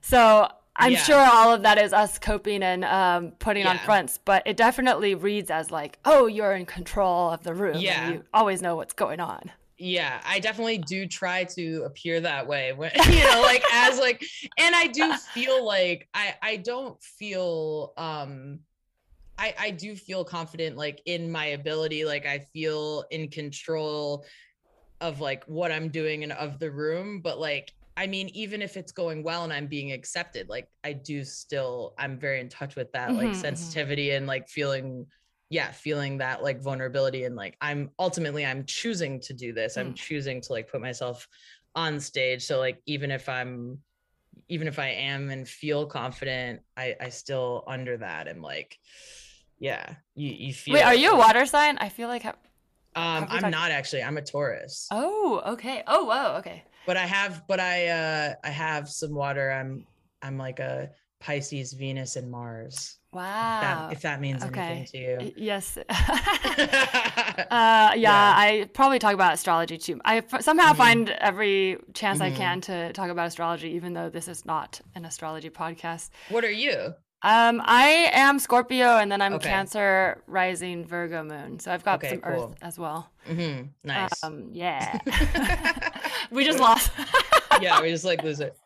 [0.00, 0.98] So I'm yeah.
[0.98, 3.72] sure all of that is us coping and um, putting yeah.
[3.72, 7.76] on fronts, but it definitely reads as like, oh, you're in control of the room.
[7.78, 12.46] Yeah, you always know what's going on yeah i definitely do try to appear that
[12.46, 14.24] way when you know like as like
[14.56, 18.60] and i do feel like i i don't feel um
[19.38, 24.24] I, I do feel confident like in my ability like i feel in control
[25.00, 28.76] of like what i'm doing and of the room but like i mean even if
[28.76, 32.76] it's going well and i'm being accepted like i do still i'm very in touch
[32.76, 33.40] with that mm-hmm, like mm-hmm.
[33.40, 35.06] sensitivity and like feeling
[35.50, 39.80] yeah feeling that like vulnerability and like i'm ultimately i'm choosing to do this mm.
[39.80, 41.28] i'm choosing to like put myself
[41.74, 43.78] on stage so like even if i'm
[44.48, 48.78] even if i am and feel confident i i still under that am like
[49.62, 50.74] yeah, you you feel.
[50.74, 51.78] Wait, are you a water sign?
[51.78, 52.24] I feel like.
[52.26, 52.34] um,
[52.96, 54.02] I'm not actually.
[54.02, 54.88] I'm a Taurus.
[54.90, 55.84] Oh, okay.
[55.86, 56.64] Oh, whoa, okay.
[56.84, 59.52] But I have, but I, uh, I have some water.
[59.52, 59.86] I'm,
[60.20, 62.98] I'm like a Pisces, Venus, and Mars.
[63.12, 63.58] Wow.
[63.58, 64.60] If that, if that means okay.
[64.60, 65.32] anything to you.
[65.36, 65.76] Yes.
[65.88, 65.90] uh,
[67.50, 70.00] yeah, yeah, I probably talk about astrology too.
[70.04, 70.76] I somehow mm-hmm.
[70.78, 72.34] find every chance mm-hmm.
[72.34, 76.08] I can to talk about astrology, even though this is not an astrology podcast.
[76.30, 76.94] What are you?
[77.24, 79.48] Um, I am Scorpio, and then I'm okay.
[79.48, 81.60] Cancer, rising Virgo moon.
[81.60, 82.44] So I've got okay, some cool.
[82.50, 83.10] Earth as well.
[83.28, 83.68] Mm-hmm.
[83.84, 84.24] Nice.
[84.24, 84.98] Um, yeah.
[86.32, 86.90] we just lost.
[87.60, 88.56] yeah, we just like lose it.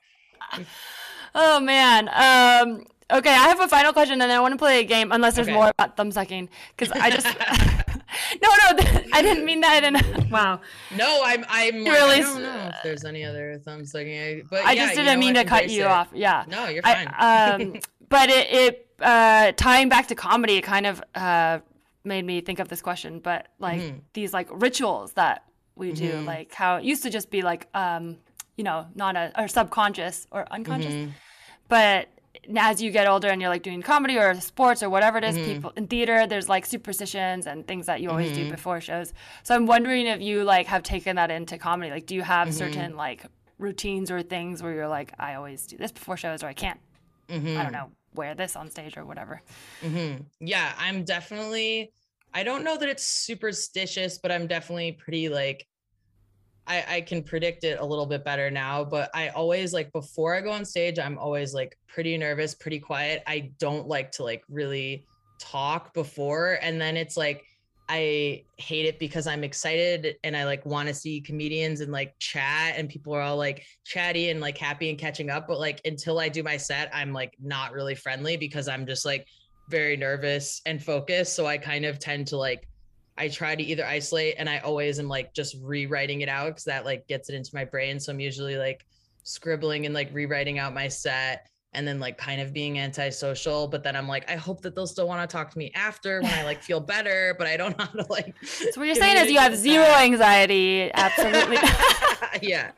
[1.34, 2.08] Oh man.
[2.08, 2.86] Um.
[3.08, 5.12] Okay, I have a final question, and then I want to play a game.
[5.12, 5.54] Unless there's okay.
[5.54, 7.26] more about thumb sucking, because I just.
[8.42, 9.84] no, no, I didn't mean that.
[9.84, 10.60] And wow.
[10.96, 11.44] No, I'm.
[11.48, 11.84] I'm.
[11.84, 14.48] Like, really, I don't know if there's any other thumb sucking.
[14.50, 15.86] But I yeah, just didn't mean to cut you it.
[15.86, 16.08] off.
[16.12, 16.44] Yeah.
[16.48, 17.06] No, you're fine.
[17.16, 17.74] I, um,
[18.08, 21.60] but it, it uh, tying back to comedy, it kind of uh,
[22.02, 23.20] made me think of this question.
[23.20, 23.98] But like mm-hmm.
[24.14, 25.44] these like rituals that
[25.76, 26.26] we do, mm-hmm.
[26.26, 28.16] like how it used to just be like, um,
[28.56, 31.10] you know, not a or subconscious or unconscious, mm-hmm.
[31.68, 32.08] but
[32.56, 35.36] as you get older and you're like doing comedy or sports or whatever it is,
[35.36, 35.52] mm-hmm.
[35.52, 38.50] people in theater, there's like superstitions and things that you always do mm-hmm.
[38.50, 39.12] before shows.
[39.42, 41.90] So I'm wondering if you like have taken that into comedy.
[41.90, 42.56] Like, do you have mm-hmm.
[42.56, 43.24] certain like
[43.58, 46.80] routines or things where you're like, I always do this before shows or I can't
[47.28, 47.58] mm-hmm.
[47.58, 49.42] I don't know, wear this on stage or whatever.
[49.82, 50.22] Mm-hmm.
[50.40, 51.92] Yeah, I'm definitely,
[52.34, 55.66] I don't know that it's superstitious, but I'm definitely pretty like,
[56.66, 60.34] I, I can predict it a little bit better now, but I always like before
[60.34, 63.22] I go on stage, I'm always like pretty nervous, pretty quiet.
[63.26, 65.06] I don't like to like really
[65.38, 66.58] talk before.
[66.62, 67.44] And then it's like,
[67.88, 72.14] I hate it because I'm excited and I like want to see comedians and like
[72.18, 75.46] chat and people are all like chatty and like happy and catching up.
[75.46, 79.06] But like until I do my set, I'm like not really friendly because I'm just
[79.06, 79.24] like
[79.68, 81.36] very nervous and focused.
[81.36, 82.68] So I kind of tend to like
[83.18, 86.64] I try to either isolate and I always am like just rewriting it out because
[86.64, 87.98] that like gets it into my brain.
[87.98, 88.86] So I'm usually like
[89.22, 93.82] scribbling and like rewriting out my set and then like kind of being antisocial but
[93.82, 96.32] then i'm like i hope that they'll still want to talk to me after when
[96.32, 99.16] i like feel better but i don't know how to like so what you're saying
[99.18, 100.02] is you have zero that.
[100.02, 101.58] anxiety absolutely
[102.42, 102.70] yeah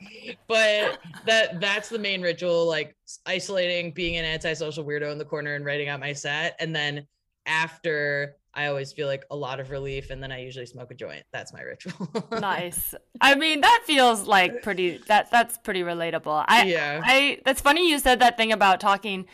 [0.49, 5.55] but that that's the main ritual like isolating being an antisocial weirdo in the corner
[5.55, 7.07] and writing out my set and then
[7.49, 10.95] after I always feel like a lot of relief and then I usually smoke a
[10.95, 11.23] joint.
[11.33, 12.09] That's my ritual.
[12.33, 12.95] nice.
[13.21, 16.45] I mean, that feels like pretty that that's pretty relatable.
[16.47, 17.01] I yeah.
[17.05, 19.27] I that's funny you said that thing about talking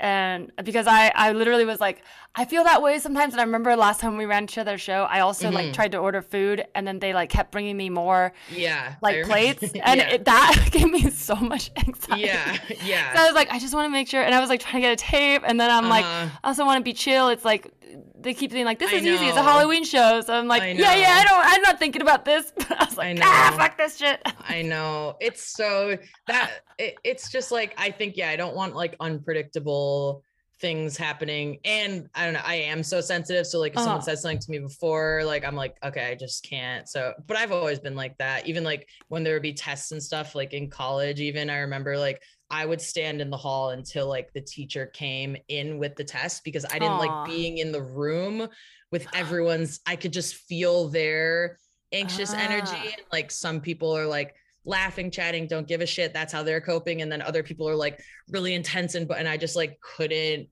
[0.00, 2.02] and because I I literally was like
[2.34, 3.34] I feel that way sometimes.
[3.34, 5.54] And I remember last time we ran each other's show I also mm-hmm.
[5.54, 9.24] like tried to order food and then they like kept bringing me more yeah like
[9.24, 9.72] plates.
[9.88, 10.10] And yeah.
[10.10, 12.22] it, that gave me so much anxiety.
[12.22, 13.14] Yeah yeah.
[13.14, 14.22] So I was like I just want to make sure.
[14.22, 15.42] And I was like trying to get a tape.
[15.44, 15.90] And then I'm uh-huh.
[15.90, 17.28] like I also want to be chill.
[17.28, 17.72] It's like
[18.20, 19.26] they keep saying like this is easy.
[19.26, 21.20] It's a Halloween show, so I'm like, yeah, yeah.
[21.20, 21.42] I don't.
[21.46, 22.52] I'm not thinking about this.
[22.56, 24.20] But I was like, I ah, fuck this shit.
[24.48, 25.16] I know.
[25.20, 28.30] It's so that it, it's just like I think yeah.
[28.30, 30.24] I don't want like unpredictable
[30.60, 32.42] things happening, and I don't know.
[32.44, 33.46] I am so sensitive.
[33.46, 33.86] So like if uh-huh.
[33.86, 36.88] someone says something to me before, like I'm like, okay, I just can't.
[36.88, 38.46] So, but I've always been like that.
[38.46, 41.96] Even like when there would be tests and stuff, like in college, even I remember
[41.96, 46.04] like I would stand in the hall until like the teacher came in with the
[46.04, 47.06] test because I didn't Aww.
[47.06, 48.48] like being in the room
[48.90, 51.58] with everyone's I could just feel their
[51.92, 52.38] anxious ah.
[52.38, 54.34] energy and like some people are like
[54.68, 57.74] laughing chatting don't give a shit that's how they're coping and then other people are
[57.74, 57.98] like
[58.30, 60.48] really intense and but and I just like couldn't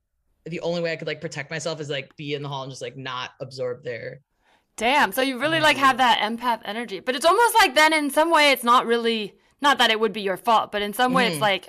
[0.47, 2.71] the only way I could like protect myself is like be in the hall and
[2.73, 4.21] just like not absorb their
[4.77, 5.12] Damn.
[5.12, 7.01] So you really like have that empath energy.
[7.01, 10.12] But it's almost like then in some way it's not really not that it would
[10.12, 11.41] be your fault, but in some way it's Mhm.
[11.41, 11.69] like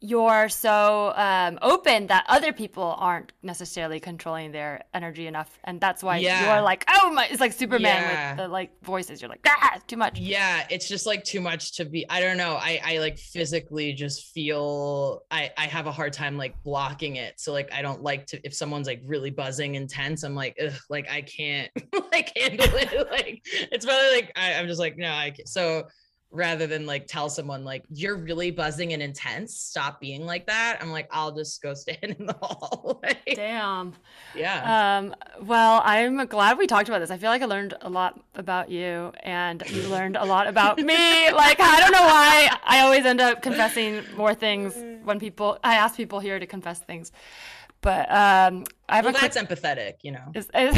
[0.00, 6.02] you're so um, open that other people aren't necessarily controlling their energy enough, and that's
[6.02, 6.54] why Yeah.
[6.54, 8.30] you're like, oh my, it's like Superman Yeah.
[8.32, 9.20] with the like voices.
[9.22, 10.18] You're like, ah, too much.
[10.18, 13.92] yeah it's just like too much to be i don't know i i like physically
[13.92, 18.02] just feel i i have a hard time like blocking it so like i don't
[18.02, 21.70] like to if someone's like really buzzing and tense i'm like Ugh, like i can't
[22.12, 25.46] like handle it like it's probably like I, i'm just like no i can't.
[25.48, 25.84] so
[26.32, 30.76] rather than like tell someone like you're really buzzing and intense stop being like that
[30.80, 33.00] i'm like i'll just go stand in the hall
[33.34, 33.94] Damn.
[34.34, 37.10] yeah Um, well, I'm glad we talked about this.
[37.10, 40.78] I feel like I learned a lot about you, and you learned a lot about
[40.78, 41.30] me.
[41.32, 44.74] Like, I don't know why I always end up confessing more things
[45.04, 45.58] when people.
[45.62, 47.12] I ask people here to confess things,
[47.82, 49.32] but um, I have well a quick.
[49.32, 50.76] that's empathetic you know Is, is,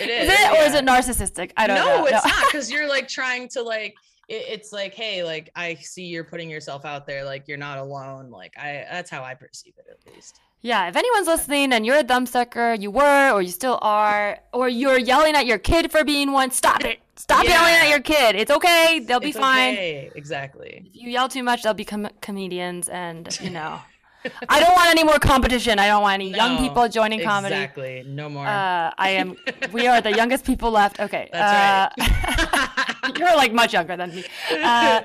[0.00, 1.52] It is is, it, or is it narcissistic?
[1.56, 1.96] I don't no, know.
[2.02, 3.94] No, it's not because you're like trying to like
[4.28, 7.78] it, it's like hey like i see you're putting yourself out there like you're not
[7.78, 11.84] alone like i that's how i perceive it at least Yeah, if anyone's listening and
[11.84, 15.92] you're a thumbsucker, you were or you still are, or you're yelling at your kid
[15.92, 17.00] for being one, stop it.
[17.16, 18.34] Stop yelling at your kid.
[18.34, 19.00] It's okay.
[19.04, 19.74] They'll be It's fine.
[19.74, 23.72] okay, exactly If you yell too much, they'll become comedians, and you know.
[24.48, 25.78] I don't want any more competition.
[25.78, 27.54] I don't want any young people joining comedy.
[27.56, 29.36] exactly no more Uh, I am.
[29.76, 30.96] We are the youngest people left.
[30.98, 31.28] Okay.
[31.30, 32.68] That's uh,
[33.18, 34.24] You're like much younger than me.
[34.50, 35.02] Uh,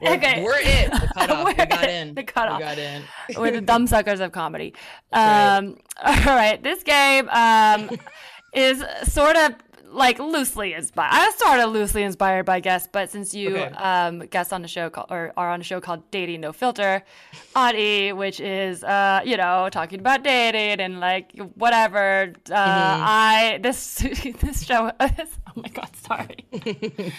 [0.00, 0.42] we're, okay.
[0.42, 2.58] we're it the cutoff we got in the cutoff.
[2.58, 3.02] we got in
[3.36, 4.74] We're the dumb suckers of comedy.
[5.12, 5.56] right.
[5.56, 6.62] Um, all right.
[6.62, 7.90] This game um,
[8.52, 9.54] is sort of
[9.88, 11.10] like loosely inspired.
[11.12, 13.74] I sort of loosely inspired by guests, but since you Okay.
[13.76, 17.02] um, guest on the show called, or are on a show called Dating No Filter,
[17.54, 22.32] Audie, which is uh, you know talking about dating and like whatever.
[22.50, 23.96] Uh, I this
[24.40, 24.90] this show.
[25.56, 26.44] Oh my god, sorry.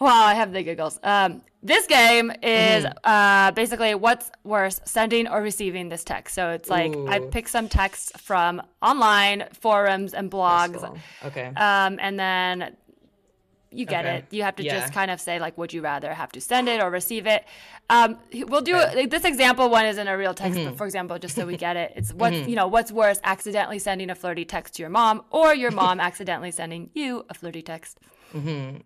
[0.00, 0.98] wow, I have the giggles.
[1.02, 6.34] Um, this game is uh, basically what's worse, sending or receiving this text.
[6.34, 7.28] So it's like I Ooh.
[7.30, 10.98] pick some texts from online forums and blogs, Cool.
[11.24, 12.76] okay um, and then
[13.70, 14.16] you get Okay.
[14.16, 14.24] it.
[14.30, 14.80] You have to Yeah.
[14.80, 17.44] just kind of say like, would you rather have to send it or receive it?
[17.90, 18.96] Um, we'll do Okay.
[18.96, 20.68] like, this example one isn't a real text, Mm-hmm.
[20.70, 23.78] but for example, just so we get it, it's what's you know what's worse, accidentally
[23.78, 27.62] sending a flirty text to your mom or your mom accidentally sending you a flirty
[27.62, 27.98] text.
[28.32, 28.76] hmm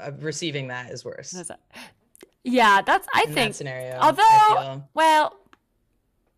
[0.00, 1.58] uh, receiving that is worse That's a-
[2.44, 3.52] Yeah, that's I in think.
[3.52, 5.36] that scenario Although, well,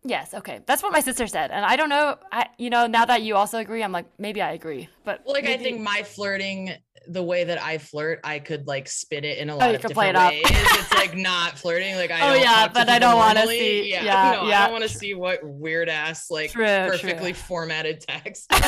[0.03, 2.17] yes, okay, that's what my sister said, and I don't know.
[2.31, 5.33] I you know now that you also agree, I'm like maybe I agree, but Well,
[5.33, 6.73] like I think my flirting,
[7.07, 9.75] the way that I flirt, I could like spit it in a Oh, lot you
[9.75, 10.41] of different it ways.
[10.45, 11.95] it's like not flirting.
[11.95, 14.59] Like I Oh, don't yeah, but I don't wanna see- Yeah, yeah, no, yeah.
[14.59, 17.41] I don't want to see what weird ass like True, perfectly true.
[17.41, 18.51] formatted text.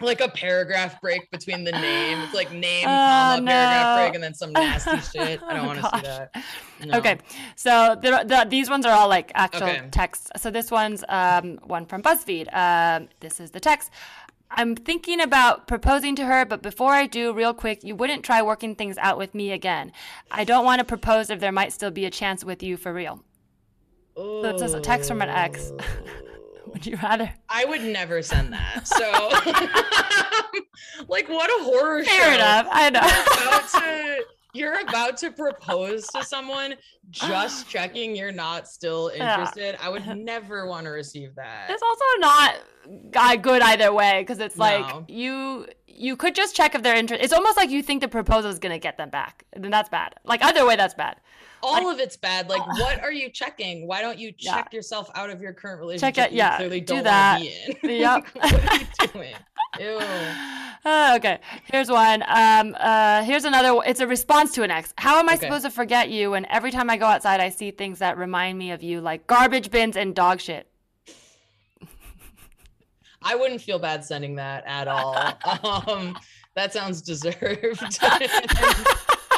[0.00, 2.18] like a paragraph break between the name.
[2.20, 5.42] It's like name, Oh, comma, paragraph break, and then some nasty shit.
[5.42, 6.30] I don't Oh, want to see that.
[6.86, 6.98] No.
[6.98, 7.18] Okay,
[7.56, 9.82] so the, the, these ones are all like actual Okay.
[9.90, 10.30] texts.
[10.38, 12.48] So this one's um, one from BuzzFeed.
[12.56, 13.90] Um, this is the text.
[14.50, 18.42] I'm thinking about proposing to her, but before I do, real quick, you wouldn't try
[18.42, 19.92] working things out with me again.
[20.30, 22.92] I don't want to propose if there might still be a chance with you for
[22.92, 23.22] real.
[24.16, 24.80] So it says a oh.
[24.80, 25.72] text from an ex.
[26.66, 27.32] Would you rather?
[27.48, 28.86] I would never send that.
[28.86, 29.10] So,
[31.08, 32.10] like, what a horror show.
[32.10, 32.66] Fair enough.
[32.70, 34.24] I know.
[34.54, 36.74] You're about to propose to someone
[37.10, 39.34] just checking you're not still Yeah.
[39.34, 42.56] interested i would never want to receive that It's also not
[43.14, 45.04] uh, good either way because it's like No.
[45.08, 47.22] you you could just check if they're interested.
[47.22, 49.90] It's almost like you think the proposal is gonna get them back, and then that's
[49.90, 50.14] bad.
[50.24, 51.16] Like either way, that's bad.
[51.62, 54.54] All of it's bad like what are you checking why don't you Yeah.
[54.54, 57.40] check yourself out of your current relationship Check it, yeah, clearly do don't that.
[57.40, 58.26] want to be in Yep.
[58.34, 59.34] what are you doing
[59.78, 59.98] Ew.
[60.84, 61.38] Uh, okay,
[61.70, 62.24] here's one.
[62.26, 63.74] Um, uh, here's another.
[63.74, 63.86] one.
[63.86, 64.92] It's a response to an ex.
[64.98, 65.42] How am I Okay.
[65.46, 68.58] supposed to forget you when every time I go outside I see things that remind
[68.58, 70.66] me of you, like garbage bins and dog shit?
[73.22, 75.14] i wouldn't feel bad sending that at all
[75.86, 76.16] um
[76.56, 78.00] that sounds deserved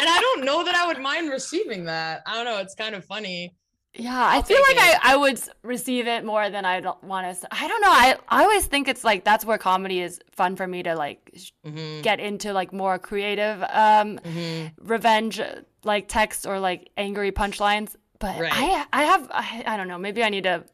[0.09, 3.05] i don't know that i would mind receiving that i don't know it's kind of
[3.05, 3.55] funny
[3.95, 5.01] Yeah, I I'll feel like it.
[5.05, 7.49] I, I would receive it more than I don't want to.
[7.51, 7.91] I don't know.
[7.93, 11.21] I I always think it's like that's where comedy is fun for me to like
[11.67, 14.73] Mhm, get into like more creative um mhm.
[14.81, 15.43] revenge
[15.85, 17.95] like text or like angry punchlines.
[18.19, 18.51] But Right.
[18.51, 19.99] I I have I, I don't know.
[19.99, 20.65] Maybe I need to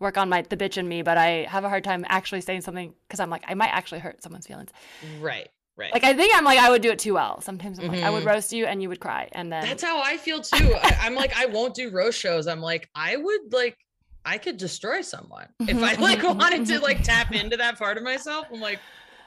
[0.00, 1.02] work on my the bitch in me.
[1.02, 4.00] But I have a hard time actually saying something because I'm like I might actually
[4.00, 4.70] hurt someone's feelings.
[5.00, 7.40] right right Like I think I'm like I would do it too well.
[7.40, 8.26] Sometimes I'm like I would Mhm.
[8.26, 10.76] roast you and you would cry and then That's how I feel too.
[10.76, 12.46] I, I'm like, I won't do roast shows.
[12.46, 13.76] I'm like, I would like,
[14.24, 17.78] I could destroy someone if I Mhm, like mhm, wanted to like tap into that
[17.78, 18.46] part of myself.
[18.52, 18.82] I'm like,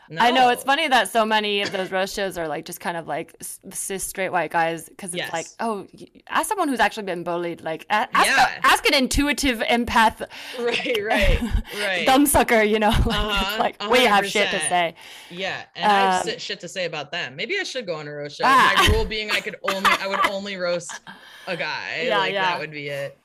[0.10, 0.22] No.
[0.22, 2.96] I know it's funny that so many of those roast shows are like just kind
[2.96, 3.36] of like
[3.72, 5.34] cis straight white guys because it's Yes.
[5.34, 5.86] like, oh,
[6.30, 8.60] ask someone who's actually been bullied, like ask, Yeah.
[8.64, 10.26] a, ask an intuitive empath
[10.60, 12.08] Right, right, right.
[12.08, 14.96] thumbsucker, you know, like, Uh-huh, like we have shit to say.
[15.30, 17.36] Yeah, and I have Um, shit to say about them.
[17.36, 18.44] Maybe I should go on a roast show.
[18.46, 18.74] Ah.
[18.88, 20.92] My rule being I could only I would only roast
[21.48, 22.04] a guy.
[22.08, 22.44] Yeah, like yeah.
[22.46, 23.18] that would be it.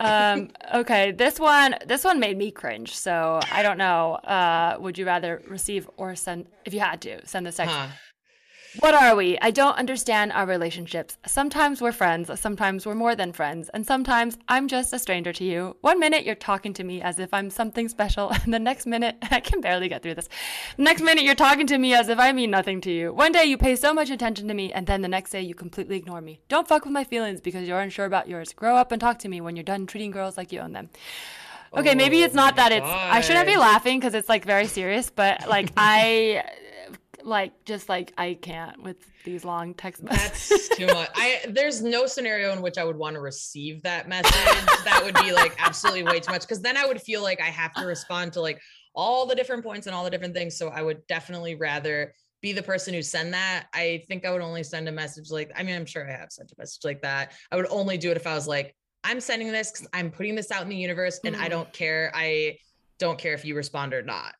[0.00, 4.96] Um okay this one this one made me cringe so i don't know uh would
[4.96, 7.88] you rather receive or send if you had to send the text Huh.
[8.80, 9.38] What are we?
[9.40, 11.16] I don't understand our relationships.
[11.26, 15.44] Sometimes we're friends sometimes we're more than friends and sometimes i'm just a stranger to
[15.44, 15.76] you.
[15.80, 19.16] One minute you're talking to me as if i'm something special and the next minute
[19.30, 20.28] i can barely get through this.
[20.76, 23.12] Next minute you're talking to me as if i mean nothing to you.
[23.12, 25.54] One day you pay so much attention to me and then the next day you
[25.54, 26.40] completely ignore me.
[26.48, 28.52] Don't fuck with my feelings because you're unsure about yours.
[28.52, 30.90] Grow up and talk to me when you're done treating girls like you own them.
[31.76, 32.86] Okay, maybe Oh it's not my that it's.
[32.86, 36.44] I shouldn't be laughing because it's like very serious, but like I,
[37.28, 40.48] like just like I can't with these long text messages.
[40.48, 41.10] That's too much.
[41.14, 44.32] I there's no scenario in which I would want to receive that message.
[44.84, 47.46] that would be like absolutely way too much because then I would feel like I
[47.46, 48.60] have to respond to like
[48.94, 50.56] all the different points and all the different things.
[50.56, 53.66] So I would definitely rather be the person who send that.
[53.74, 56.32] I think I would only send a message like I mean I'm sure I have
[56.32, 57.32] sent a message like that.
[57.52, 58.74] I would only do it if I was like
[59.04, 61.50] I'm sending this because I'm putting this out in the universe and I Mhm.
[61.50, 62.10] don't care.
[62.14, 62.58] I
[62.98, 64.34] don't care if you respond or not.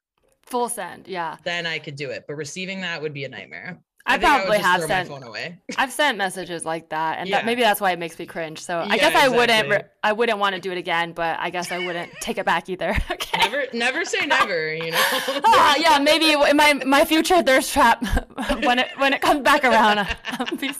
[0.48, 1.36] Full send, yeah.
[1.44, 2.24] Then I could do it.
[2.26, 3.78] But receiving that would be a nightmare.
[4.06, 5.10] I, would probably just have sent.
[5.10, 5.58] my phone away.
[5.76, 8.58] I've sent messages like that, and that, maybe that's why it makes me cringe.
[8.62, 9.68] So I Yeah, guess I wouldn't.
[9.68, 12.46] Re- I wouldn't want to do it again, but I guess I wouldn't take it
[12.46, 12.96] back either.
[13.10, 13.38] Okay.
[13.38, 14.98] never never say never you know
[15.44, 18.02] Ah, yeah, maybe in my my future thirst trap
[18.64, 20.70] when it when it comes back around, I'll be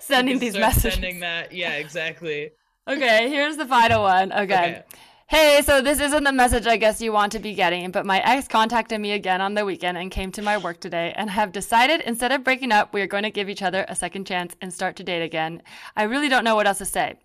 [0.00, 0.94] sending these messages.
[0.94, 2.50] sending that yeah exactly
[2.88, 4.32] Okay, here's the final one.
[4.32, 4.42] Okay.
[4.42, 4.82] Okay.
[5.30, 8.18] Hey, so this isn't the message I guess you want to be getting, but my
[8.20, 11.52] ex contacted me again on the weekend and came to my work today and have
[11.52, 14.56] decided instead of breaking up, we are going to give each other a second chance
[14.62, 15.60] and start to date again.
[15.94, 17.16] I really don't know what else to say.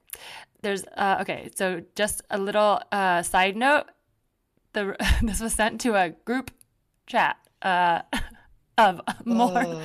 [0.61, 3.85] There's uh okay, so just a little uh side note.
[4.73, 6.51] The this was sent to a group
[7.07, 8.01] chat uh
[8.77, 9.81] of more oh.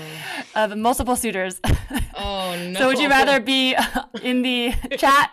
[0.55, 1.61] of multiple suitors.
[2.15, 5.31] oh no So would you rather be uh, in the chat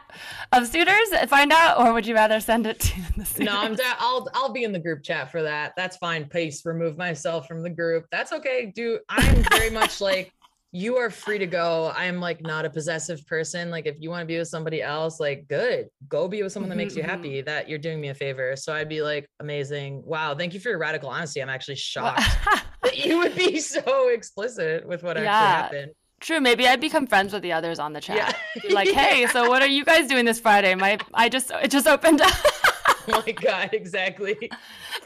[0.52, 3.46] of suitors and find out, or would you rather send it to the suitors?
[3.46, 5.74] no i'm da- i'll i'll be in the group chat for that.
[5.76, 6.26] That's fine.
[6.26, 8.06] Paste remove myself from the group.
[8.12, 8.72] That's okay.
[8.76, 10.32] Do i'm very much like
[10.78, 14.22] you are free to go i'm like not a possessive person like if you want
[14.22, 17.06] to be with somebody else like good go be with someone that makes you Mhm,
[17.06, 17.10] mhm.
[17.10, 20.60] happy that you're doing me a favor so i'd be like amazing wow thank you
[20.60, 22.20] for your radical honesty i'm actually shocked
[22.84, 25.24] that you would be so explicit with what Yeah.
[25.32, 26.40] actually happened True.
[26.40, 28.36] Maybe I'd become friends with the others on the chat.
[28.64, 28.74] Yeah.
[28.74, 30.74] Like, hey, so what are you guys doing this Friday?
[30.74, 32.32] My, I just, it just opened up.
[33.14, 34.36] oh my god exactly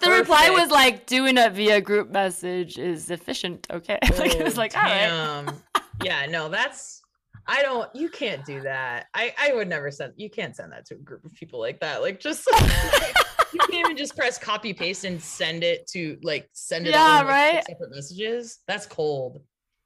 [0.01, 3.67] the reply was like, doing it via group message is efficient.
[3.71, 3.97] Okay.
[4.17, 5.43] like it was Oh, like, all right.
[5.45, 5.61] damn.
[6.03, 7.01] yeah no that's
[7.47, 10.85] i don't you can't do that i i would never send you can't send that
[10.85, 12.45] to a group of people like that like just
[13.53, 17.01] you can't even just press copy paste and send it to like send it Yeah,
[17.01, 17.65] all in, like, right?
[17.67, 19.41] separate messages that's cold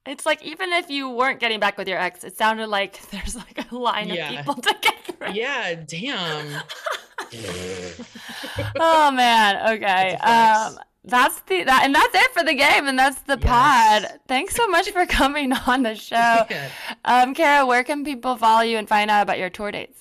[0.06, 3.34] It's like even if you weren't getting back with your ex, it sounded like there's
[3.34, 4.30] like a line Yeah.
[4.30, 5.32] of people to get through.
[5.32, 6.62] yeah damn
[8.78, 9.74] oh man.
[9.74, 10.16] Okay.
[10.22, 10.74] That's.
[10.76, 13.44] Um that's the that and that's it for the game and that's the Yes.
[14.08, 14.20] pod.
[14.26, 16.16] Thanks so much for coming on the show.
[16.50, 16.70] Yeah.
[17.04, 20.00] Um Cara, where can people follow you and find out about your tour dates?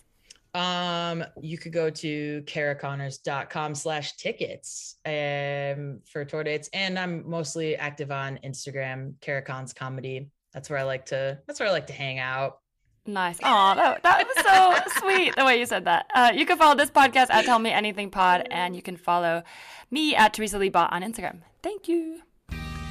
[0.56, 6.70] Um, you could go to caraconnors.com slash tickets um for tour dates.
[6.74, 10.30] And I'm mostly active on Instagram, Caracons comedy.
[10.54, 12.60] That's where I like to that's where I like to hang out.
[13.06, 13.38] Nice.
[13.44, 16.10] Oh, that, that was so sweet the way you said that.
[16.14, 19.44] Uh, you can follow this podcast at Tell Me Anything Pod, and you can follow
[19.92, 21.40] me at Teresa Lee Bot on Instagram.
[21.62, 22.22] Thank you.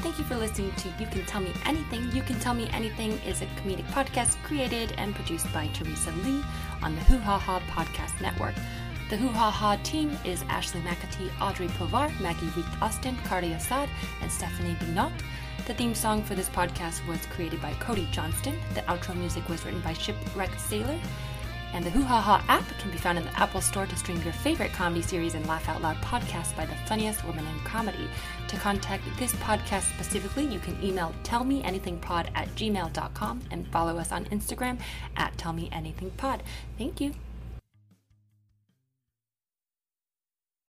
[0.03, 2.11] Thank you for listening to You Can Tell Me Anything.
[2.13, 6.43] You Can Tell Me Anything is a comedic podcast created and produced by Teresa Lee
[6.83, 8.55] on the Hoo Ha Ha Podcast Network.
[9.09, 13.89] The Hoo Ha Ha team is Ashley McAtee, Audrey Povar, Maggie Reed Austin, Cardi Assad,
[14.21, 15.13] and Stephanie Binot.
[15.65, 18.59] The theme song for this podcast was created by Cody Johnston.
[18.75, 20.99] The outro music was written by Shipwrecked Sailor.
[21.73, 24.21] And the Hoo Ha Ha app can be found in the Apple Store to stream
[24.23, 28.09] your favorite comedy series and laugh out loud podcasts by the funniest women in comedy.
[28.49, 34.25] To contact this podcast specifically, you can email tellmeanythingpod at gmail.com and follow us on
[34.27, 34.81] Instagram
[35.17, 36.41] at tellmeanythingpod.
[36.77, 37.15] Thank you.